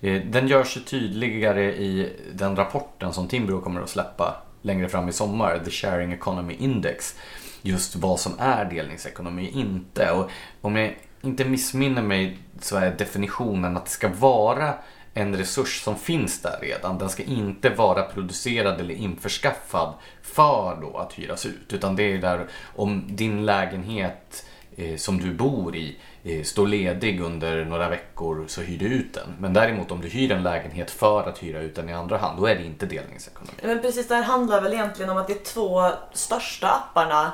[0.00, 5.08] eh, den gör sig tydligare i den rapporten som Timbro kommer att släppa längre fram
[5.08, 7.16] i sommar, The Sharing Economy Index
[7.64, 10.10] just vad som är delningsekonomi inte.
[10.10, 14.74] Och om jag inte missminner mig så är definitionen att det ska vara
[15.14, 16.98] en resurs som finns där redan.
[16.98, 21.72] Den ska inte vara producerad eller införskaffad för då att hyras ut.
[21.72, 22.46] Utan det är där
[22.76, 24.46] om din lägenhet
[24.76, 29.14] eh, som du bor i eh, står ledig under några veckor så hyr du ut
[29.14, 29.34] den.
[29.38, 32.40] Men däremot om du hyr en lägenhet för att hyra ut den i andra hand,
[32.40, 33.58] då är det inte delningsekonomi.
[33.62, 37.32] Men precis, det här handlar väl egentligen om att de två största apparna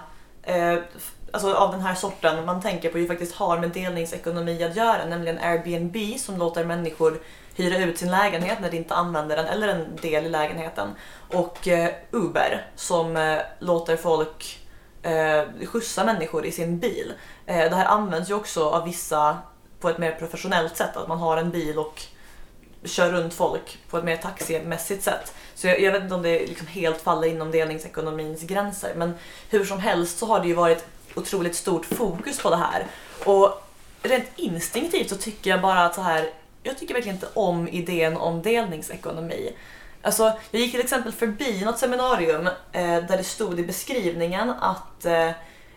[0.51, 0.79] eh,
[1.33, 5.05] alltså av den här sorten man tänker på ju faktiskt har med delningsekonomi att göra,
[5.05, 7.21] nämligen Airbnb som låter människor
[7.55, 10.89] hyra ut sin lägenhet när de inte använder den eller en del i lägenheten
[11.33, 14.61] och eh, Uber som eh, låter folk
[15.03, 17.13] eh, skjutsa människor i sin bil.
[17.47, 19.39] Eh, det här används ju också av vissa
[19.81, 22.03] på ett mer professionellt sätt, att man har en bil och
[22.85, 25.35] kör runt folk på ett mer taximässigt sätt.
[25.61, 28.93] Så jag, jag vet inte om det liksom helt faller inom delningsekonomins gränser.
[28.97, 29.15] Men
[29.51, 30.85] hur som helst så har det ju varit
[31.15, 32.87] otroligt stort fokus på det här.
[33.25, 33.63] Och
[34.03, 36.31] rent instinktivt så tycker jag bara att så här,
[36.63, 39.53] jag tycker verkligen inte om idén om delningsekonomi.
[40.03, 45.05] Alltså, jag gick till exempel förbi något seminarium eh, där det stod i beskrivningen att
[45.05, 45.31] eh,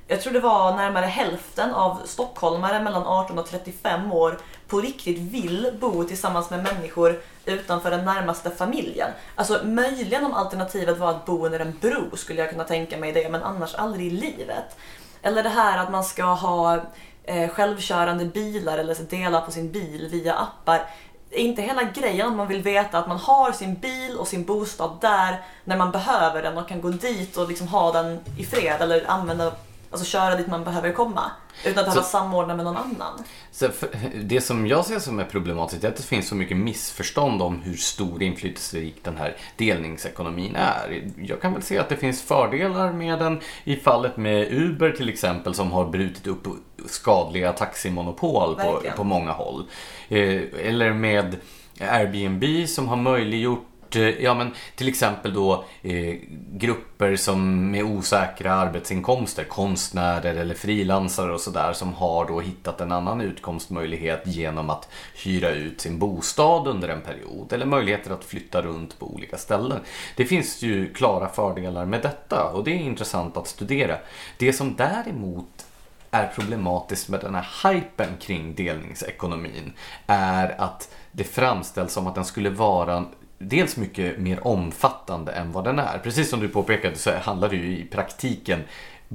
[0.07, 5.17] jag tror det var närmare hälften av stockholmare mellan 18 och 35 år på riktigt
[5.17, 9.11] vill bo tillsammans med människor utanför den närmaste familjen.
[9.35, 13.11] Alltså möjligen om alternativet var att bo under en bro skulle jag kunna tänka mig
[13.11, 14.77] det, men annars aldrig i livet.
[15.21, 16.81] Eller det här att man ska ha
[17.23, 20.89] eh, självkörande bilar eller dela på sin bil via appar.
[21.31, 24.45] Är inte hela grejen att man vill veta att man har sin bil och sin
[24.45, 28.45] bostad där när man behöver den och kan gå dit och liksom ha den i
[28.45, 29.51] fred eller använda
[29.93, 31.31] alltså köra dit man behöver komma.
[31.65, 33.23] Utan att behöva samordna med någon annan.
[33.51, 33.69] Så
[34.15, 37.61] det som jag ser som är problematiskt är att det finns så mycket missförstånd om
[37.61, 41.11] hur stor inflytelserik den här delningsekonomin är.
[41.17, 45.09] Jag kan väl se att det finns fördelar med den i fallet med Uber till
[45.09, 46.47] exempel som har brutit upp
[46.85, 49.65] skadliga taximonopol på, på många håll.
[50.09, 51.35] Eh, eller med
[51.79, 56.15] Airbnb som har möjliggjort Eh, ja, men till exempel då eh,
[56.51, 62.91] grupper som med osäkra arbetsinkomster, konstnärer eller frilansare och sådär som har då hittat en
[62.91, 64.89] annan utkomstmöjlighet genom att
[65.23, 69.79] hyra ut sin bostad under en period eller möjligheter att flytta runt på olika ställen.
[70.15, 73.97] Det finns ju klara fördelar med detta och det är intressant att studera.
[74.37, 75.65] Det som däremot
[76.11, 79.73] är problematiskt med den här hypen kring delningsekonomin
[80.07, 83.05] är att det framställs som att den skulle vara
[83.49, 85.99] dels mycket mer omfattande än vad den är.
[86.03, 88.63] Precis som du påpekade så handlar det ju i praktiken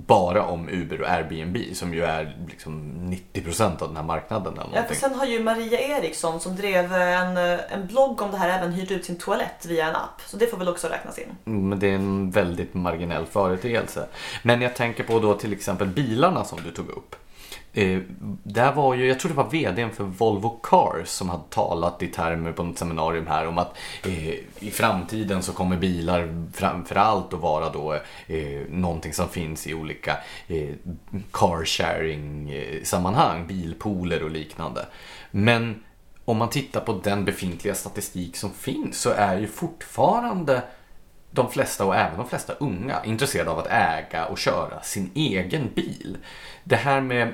[0.07, 2.93] bara om Uber och Airbnb som ju är liksom
[3.33, 4.53] 90% av den här marknaden.
[4.59, 8.37] Eller ja, för sen har ju Maria Eriksson som drev en, en blogg om det
[8.37, 10.21] här även hyrt ut sin toalett via en app.
[10.27, 11.37] Så det får väl också räknas in.
[11.45, 14.07] Mm, men det är en väldigt marginell företeelse.
[14.43, 17.17] Men jag tänker på då till exempel bilarna som du tog upp.
[17.73, 18.01] Eh,
[18.43, 22.07] där var ju, jag tror det var VDn för Volvo Cars som hade talat i
[22.07, 27.41] termer på ett seminarium här om att eh, i framtiden så kommer bilar framförallt att
[27.41, 27.95] vara då
[28.27, 30.17] eh, någonting som finns i olika
[30.49, 30.75] eh,
[31.33, 34.87] car sharing eh, sammanhang, bilpooler och liknande.
[35.31, 35.85] Men
[36.25, 40.63] om man tittar på den befintliga statistik som finns så är ju fortfarande
[41.31, 45.69] de flesta och även de flesta unga intresserade av att äga och köra sin egen
[45.75, 46.17] bil.
[46.65, 47.33] Det här med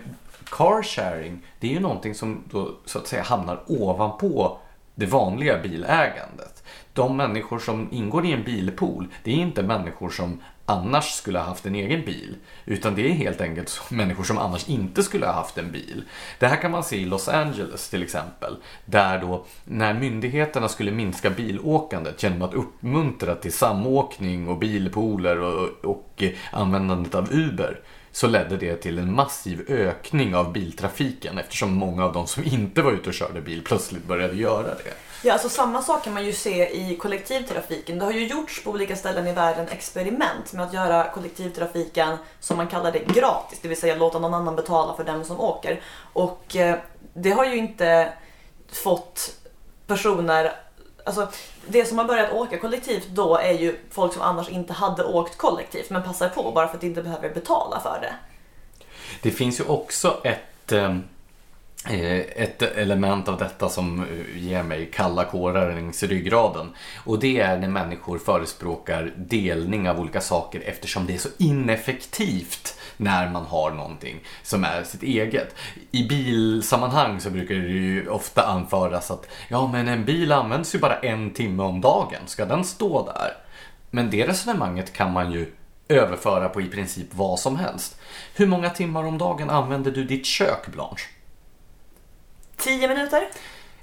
[0.56, 4.58] car sharing, det är ju någonting som då så att säga hamnar ovanpå
[4.94, 6.62] det vanliga bilägandet.
[6.92, 11.46] De människor som ingår i en bilpool, det är inte människor som annars skulle ha
[11.46, 12.36] haft en egen bil.
[12.64, 16.04] Utan det är helt enkelt människor som annars inte skulle ha haft en bil.
[16.38, 18.56] Det här kan man se i Los Angeles till exempel.
[18.84, 25.84] Där då när myndigheterna skulle minska bilåkandet genom att uppmuntra till samåkning och bilpooler och,
[25.84, 27.80] och användandet av Uber
[28.14, 32.82] så ledde det till en massiv ökning av biltrafiken eftersom många av de som inte
[32.82, 34.94] var ute och körde bil plötsligt började göra det.
[35.22, 37.98] Ja, alltså samma sak kan man ju se i kollektivtrafiken.
[37.98, 42.56] Det har ju gjorts på olika ställen i världen experiment med att göra kollektivtrafiken, som
[42.56, 43.58] man kallar det, gratis.
[43.62, 45.80] Det vill säga låta någon annan betala för den som åker.
[46.12, 46.78] Och eh,
[47.14, 48.12] det har ju inte
[48.72, 49.30] fått
[49.86, 50.52] personer
[51.04, 51.28] Alltså,
[51.66, 55.38] det som har börjat åka kollektivt då är ju folk som annars inte hade åkt
[55.38, 58.14] kollektivt men passar på bara för att de inte behöver betala för det.
[59.22, 60.96] Det finns ju också ett eh,
[61.90, 66.70] Eh, ett element av detta som eh, ger mig kalla kårar längs ryggraden.
[67.04, 72.78] Och det är när människor förespråkar delning av olika saker eftersom det är så ineffektivt
[72.96, 75.54] när man har någonting som är sitt eget.
[75.90, 80.78] I bilsammanhang så brukar det ju ofta anföras att ja men en bil används ju
[80.78, 83.32] bara en timme om dagen, ska den stå där?
[83.90, 85.52] Men det resonemanget kan man ju
[85.88, 88.00] överföra på i princip vad som helst.
[88.34, 91.13] Hur många timmar om dagen använder du ditt kök Blanche?
[92.56, 93.28] Tio minuter.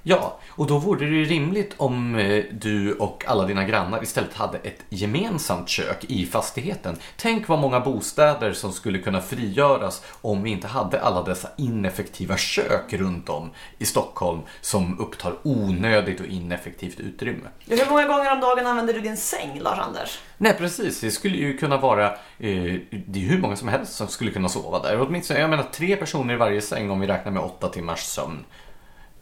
[0.04, 4.34] Ja, och då vore det ju rimligt om eh, du och alla dina grannar istället
[4.34, 6.96] hade ett gemensamt kök i fastigheten.
[7.16, 12.36] Tänk vad många bostäder som skulle kunna frigöras om vi inte hade alla dessa ineffektiva
[12.36, 17.48] kök runt om i Stockholm som upptar onödigt och ineffektivt utrymme.
[17.68, 20.18] Hur många gånger om dagen använder du din säng, Lars-Anders?
[20.38, 21.00] Nej, precis.
[21.00, 24.48] Det skulle ju kunna vara, eh, det är hur många som helst som skulle kunna
[24.48, 25.00] sova där.
[25.00, 28.44] Åtminstone, jag menar tre personer i varje säng om vi räknar med åtta timmars sömn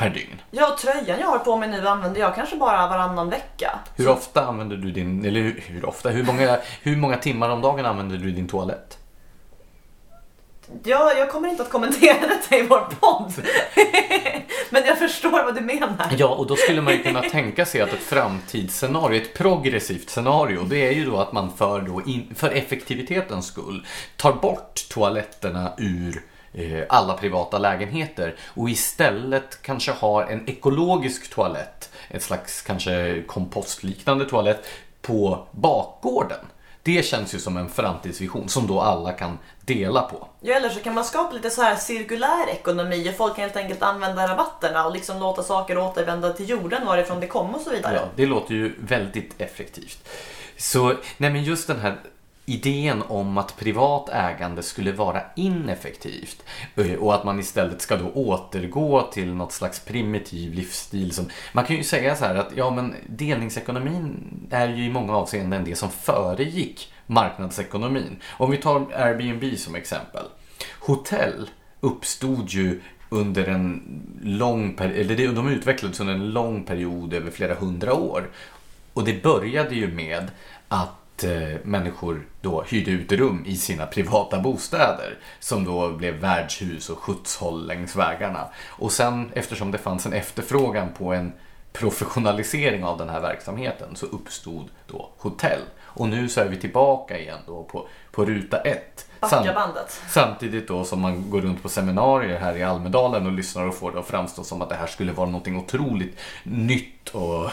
[0.01, 0.42] per dygn.
[0.51, 3.78] Ja, tröjan jag har på mig nu använder jag kanske bara varannan vecka.
[3.96, 4.12] Hur så...
[4.12, 7.86] ofta använder du din, eller hur, hur, ofta, hur många, hur många timmar om dagen
[7.86, 8.98] använder du din toalett?
[10.82, 13.32] Ja, jag kommer inte att kommentera detta i vår podd.
[14.70, 16.07] Men jag förstår vad du menar.
[16.16, 20.62] Ja, och då skulle man ju kunna tänka sig att ett framtidsscenario, ett progressivt scenario,
[20.62, 23.86] det är ju då att man för, då in, för effektivitetens skull
[24.16, 26.22] tar bort toaletterna ur
[26.88, 34.66] alla privata lägenheter och istället kanske har en ekologisk toalett, ett slags kanske kompostliknande toalett
[35.03, 36.46] på bakgården.
[36.82, 40.28] Det känns ju som en framtidsvision som då alla kan dela på.
[40.40, 43.57] Ja, eller så kan man skapa lite så här cirkulär ekonomi och folk kan helt
[43.57, 47.70] enkelt använda rabatterna och liksom låta saker återvända till jorden varifrån det kom och så
[47.70, 47.94] vidare.
[47.94, 50.09] Ja, det låter ju väldigt effektivt.
[50.57, 51.96] Så, nej men just den här
[52.51, 56.42] idén om att privat ägande skulle vara ineffektivt
[56.76, 61.12] eh, och att man istället ska då återgå till något slags primitiv livsstil.
[61.12, 64.16] Som, man kan ju säga så här att ja, men delningsekonomin
[64.51, 68.16] är ju i många avseenden det som föregick marknadsekonomin.
[68.38, 70.24] Om vi tar Airbnb som exempel.
[70.80, 73.82] Hotell uppstod ju under en
[74.22, 78.30] lång period, eller de utvecklades under en lång period över flera hundra år.
[78.92, 80.30] Och det började ju med
[80.68, 86.14] att att eh, människor då hyrde ut rum i sina privata bostäder som då blev
[86.14, 88.49] värdshus och skjutshåll längs vägarna.
[88.68, 91.33] Och sen eftersom det fanns en efterfrågan på en
[91.73, 95.61] professionalisering av den här verksamheten så uppstod då hotell.
[95.95, 99.07] Och nu så är vi tillbaka igen då på, på ruta ett.
[99.20, 100.01] Backa bandet.
[100.09, 103.93] Samtidigt då som man går runt på seminarier här i Almedalen och lyssnar och får
[103.93, 107.51] det att framstå som att det här skulle vara någonting otroligt nytt och,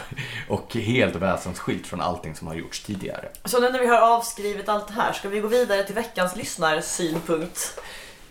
[0.48, 3.28] och helt väsensskilt från allting som har gjorts tidigare.
[3.44, 6.36] Så nu när vi har avskrivit allt det här, ska vi gå vidare till veckans
[6.36, 7.80] lyssnarsynpunkt?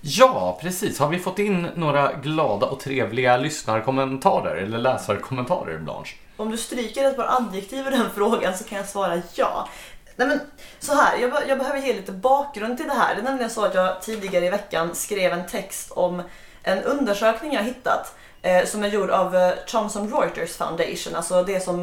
[0.01, 0.99] Ja, precis.
[0.99, 6.16] Har vi fått in några glada och trevliga lyssnarkommentarer eller läsarkommentarer, Blanche?
[6.38, 9.70] Om du stryker ett par adjektiv i den frågan så kan jag svara ja.
[10.18, 10.39] Nej men
[10.80, 13.15] så här, jag, be- jag behöver ge lite bakgrund till det här.
[13.15, 16.22] Det är nämligen så att jag tidigare i veckan skrev en text om
[16.63, 21.59] en undersökning jag hittat eh, som är gjord av eh, Thomson Reuters Foundation, alltså det
[21.59, 21.82] som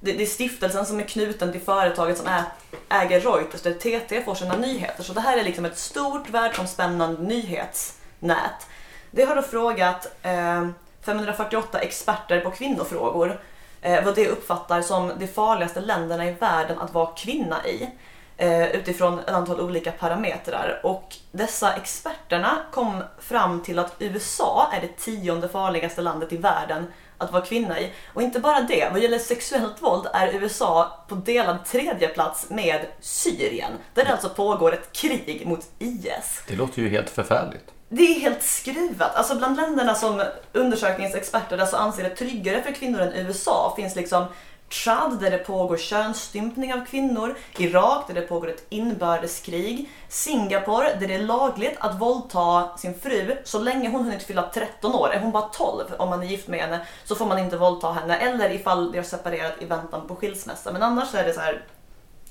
[0.00, 2.42] det, det är stiftelsen som är knuten till företaget som är,
[2.88, 5.02] äger Reuters där TT får sina nyheter.
[5.02, 8.66] Så det här är liksom ett stort världsomspännande nyhetsnät.
[9.10, 10.68] Det har då frågat eh,
[11.02, 13.40] 548 experter på kvinnofrågor
[13.84, 17.90] eh, vad det uppfattar som de farligaste länderna i världen att vara kvinna i.
[18.36, 20.80] Eh, utifrån ett antal olika parametrar.
[20.82, 26.86] Och dessa experterna kom fram till att USA är det tionde farligaste landet i världen
[27.18, 27.92] att vara kvinna i.
[28.14, 32.86] Och inte bara det, vad gäller sexuellt våld är USA på delad tredje plats med
[33.00, 33.72] Syrien.
[33.94, 36.42] Där det alltså pågår ett krig mot IS.
[36.48, 37.70] Det låter ju helt förfärligt.
[37.96, 39.14] Det är helt skruvat.
[39.14, 40.22] Alltså bland länderna som
[40.52, 44.26] undersökningens experter alltså anser det tryggare för kvinnor än USA finns liksom
[44.68, 51.08] Tchad där det pågår könsstympning av kvinnor, Irak där det pågår ett inbördeskrig, Singapore där
[51.08, 55.12] det är lagligt att våldta sin fru så länge hon hunnit fylla 13 år.
[55.12, 57.92] Är hon bara 12 om man är gift med henne så får man inte våldta
[57.92, 60.72] henne eller ifall de har separerat i väntan på skilsmässa.
[60.72, 61.62] Men annars är det så här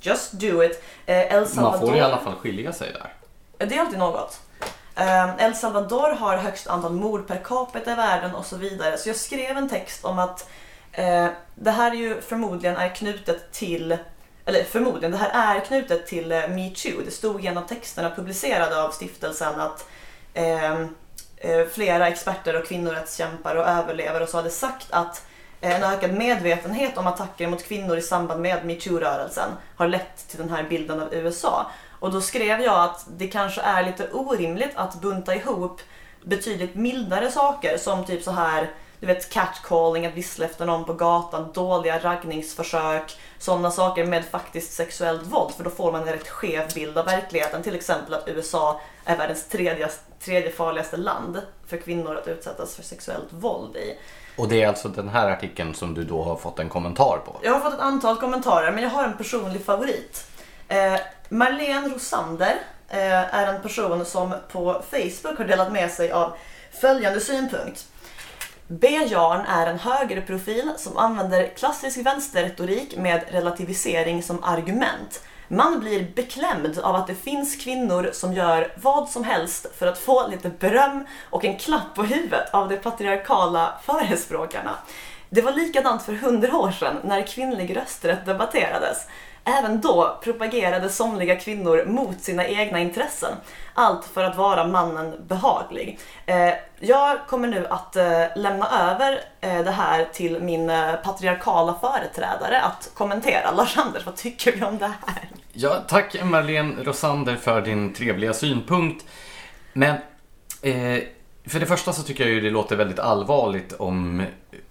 [0.01, 0.83] just do it.
[1.05, 1.79] Eh, El Salvador...
[1.79, 3.13] Man får i alla fall skilja sig där.
[3.67, 4.39] Det är alltid något.
[4.95, 8.97] Ehm, El Salvador har högst antal mord per capita i världen och så vidare.
[8.97, 10.49] Så jag skrev en text om att
[10.91, 13.97] eh, det här är ju förmodligen är knutet till
[14.45, 17.01] eller förmodligen, det här är knutet till eh, metoo.
[17.05, 19.87] Det stod i en av texterna publicerade av stiftelsen att
[20.33, 20.95] ehm,
[21.37, 25.25] eh, flera experter och kvinnorättskämpar och överlevare och så hade sagt att
[25.61, 30.39] eh, en ökad medvetenhet om attacker mot kvinnor i samband med metoo-rörelsen har lett till
[30.39, 31.71] den här bilden av USA.
[32.03, 35.81] Och då skrev jag att det kanske är lite orimligt att bunta ihop
[36.23, 40.93] betydligt mildare saker som typ så här du vet catcalling, att vissla efter någon på
[40.93, 46.27] gatan, dåliga raggningsförsök, sådana saker med faktiskt sexuellt våld för då får man en rätt
[46.27, 47.63] skev bild av verkligheten.
[47.63, 49.89] Till exempel att USA är världens tredje,
[50.19, 53.97] tredje farligaste land för kvinnor att utsättas för sexuellt våld i.
[54.37, 57.39] Och det är alltså den här artikeln som du då har fått en kommentar på.
[57.43, 60.32] Jag har fått ett antal kommentarer men jag har en personlig favorit.
[60.67, 60.99] Eh,
[61.29, 62.55] Marlene Rosander
[62.89, 66.33] eh, är en person som på Facebook har delat med sig av
[66.81, 67.85] följande synpunkt.
[68.67, 68.87] B.
[68.87, 75.21] Jarn är en högerprofil som använder klassisk vänsterretorik med relativisering som argument.
[75.47, 79.97] Man blir beklämd av att det finns kvinnor som gör vad som helst för att
[79.97, 84.75] få lite beröm och en klapp på huvudet av de patriarkala förespråkarna.
[85.29, 88.97] Det var likadant för hundra år sedan när kvinnlig rösträtt debatterades.
[89.45, 93.33] Även då propagerade somliga kvinnor mot sina egna intressen.
[93.73, 95.99] Allt för att vara mannen behaglig.
[96.25, 100.71] Eh, jag kommer nu att eh, lämna över eh, det här till min
[101.03, 103.51] patriarkala företrädare att kommentera.
[103.51, 105.29] Lars Anders, vad tycker du om det här?
[105.53, 109.05] Ja, tack Marlene Rosander för din trevliga synpunkt.
[109.73, 109.95] Men
[110.61, 111.03] eh,
[111.45, 114.23] för det första så tycker jag ju det låter väldigt allvarligt om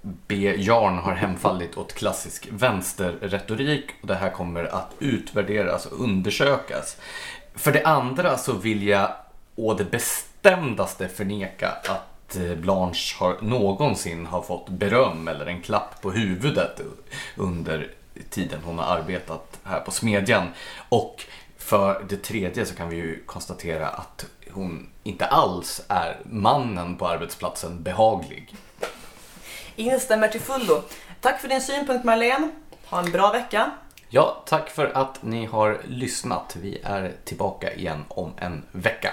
[0.02, 0.54] B.
[0.58, 6.96] Jarn har hemfallit åt klassisk vänsterretorik och det här kommer att utvärderas och undersökas.
[7.54, 9.10] För det andra så vill jag
[9.54, 16.02] å det bestämdaste förneka att eh, Blanche har någonsin har fått beröm eller en klapp
[16.02, 16.80] på huvudet
[17.36, 17.90] under
[18.30, 20.46] tiden hon har arbetat här på Smedjan.
[20.88, 21.24] Och
[21.58, 27.08] för det tredje så kan vi ju konstatera att hon inte alls är mannen på
[27.08, 28.54] arbetsplatsen behaglig.
[29.76, 30.82] Instämmer till fullo.
[31.20, 32.50] Tack för din synpunkt Marlene.
[32.84, 33.70] Ha en bra vecka.
[34.08, 36.56] Ja, tack för att ni har lyssnat.
[36.62, 39.10] Vi är tillbaka igen om en vecka.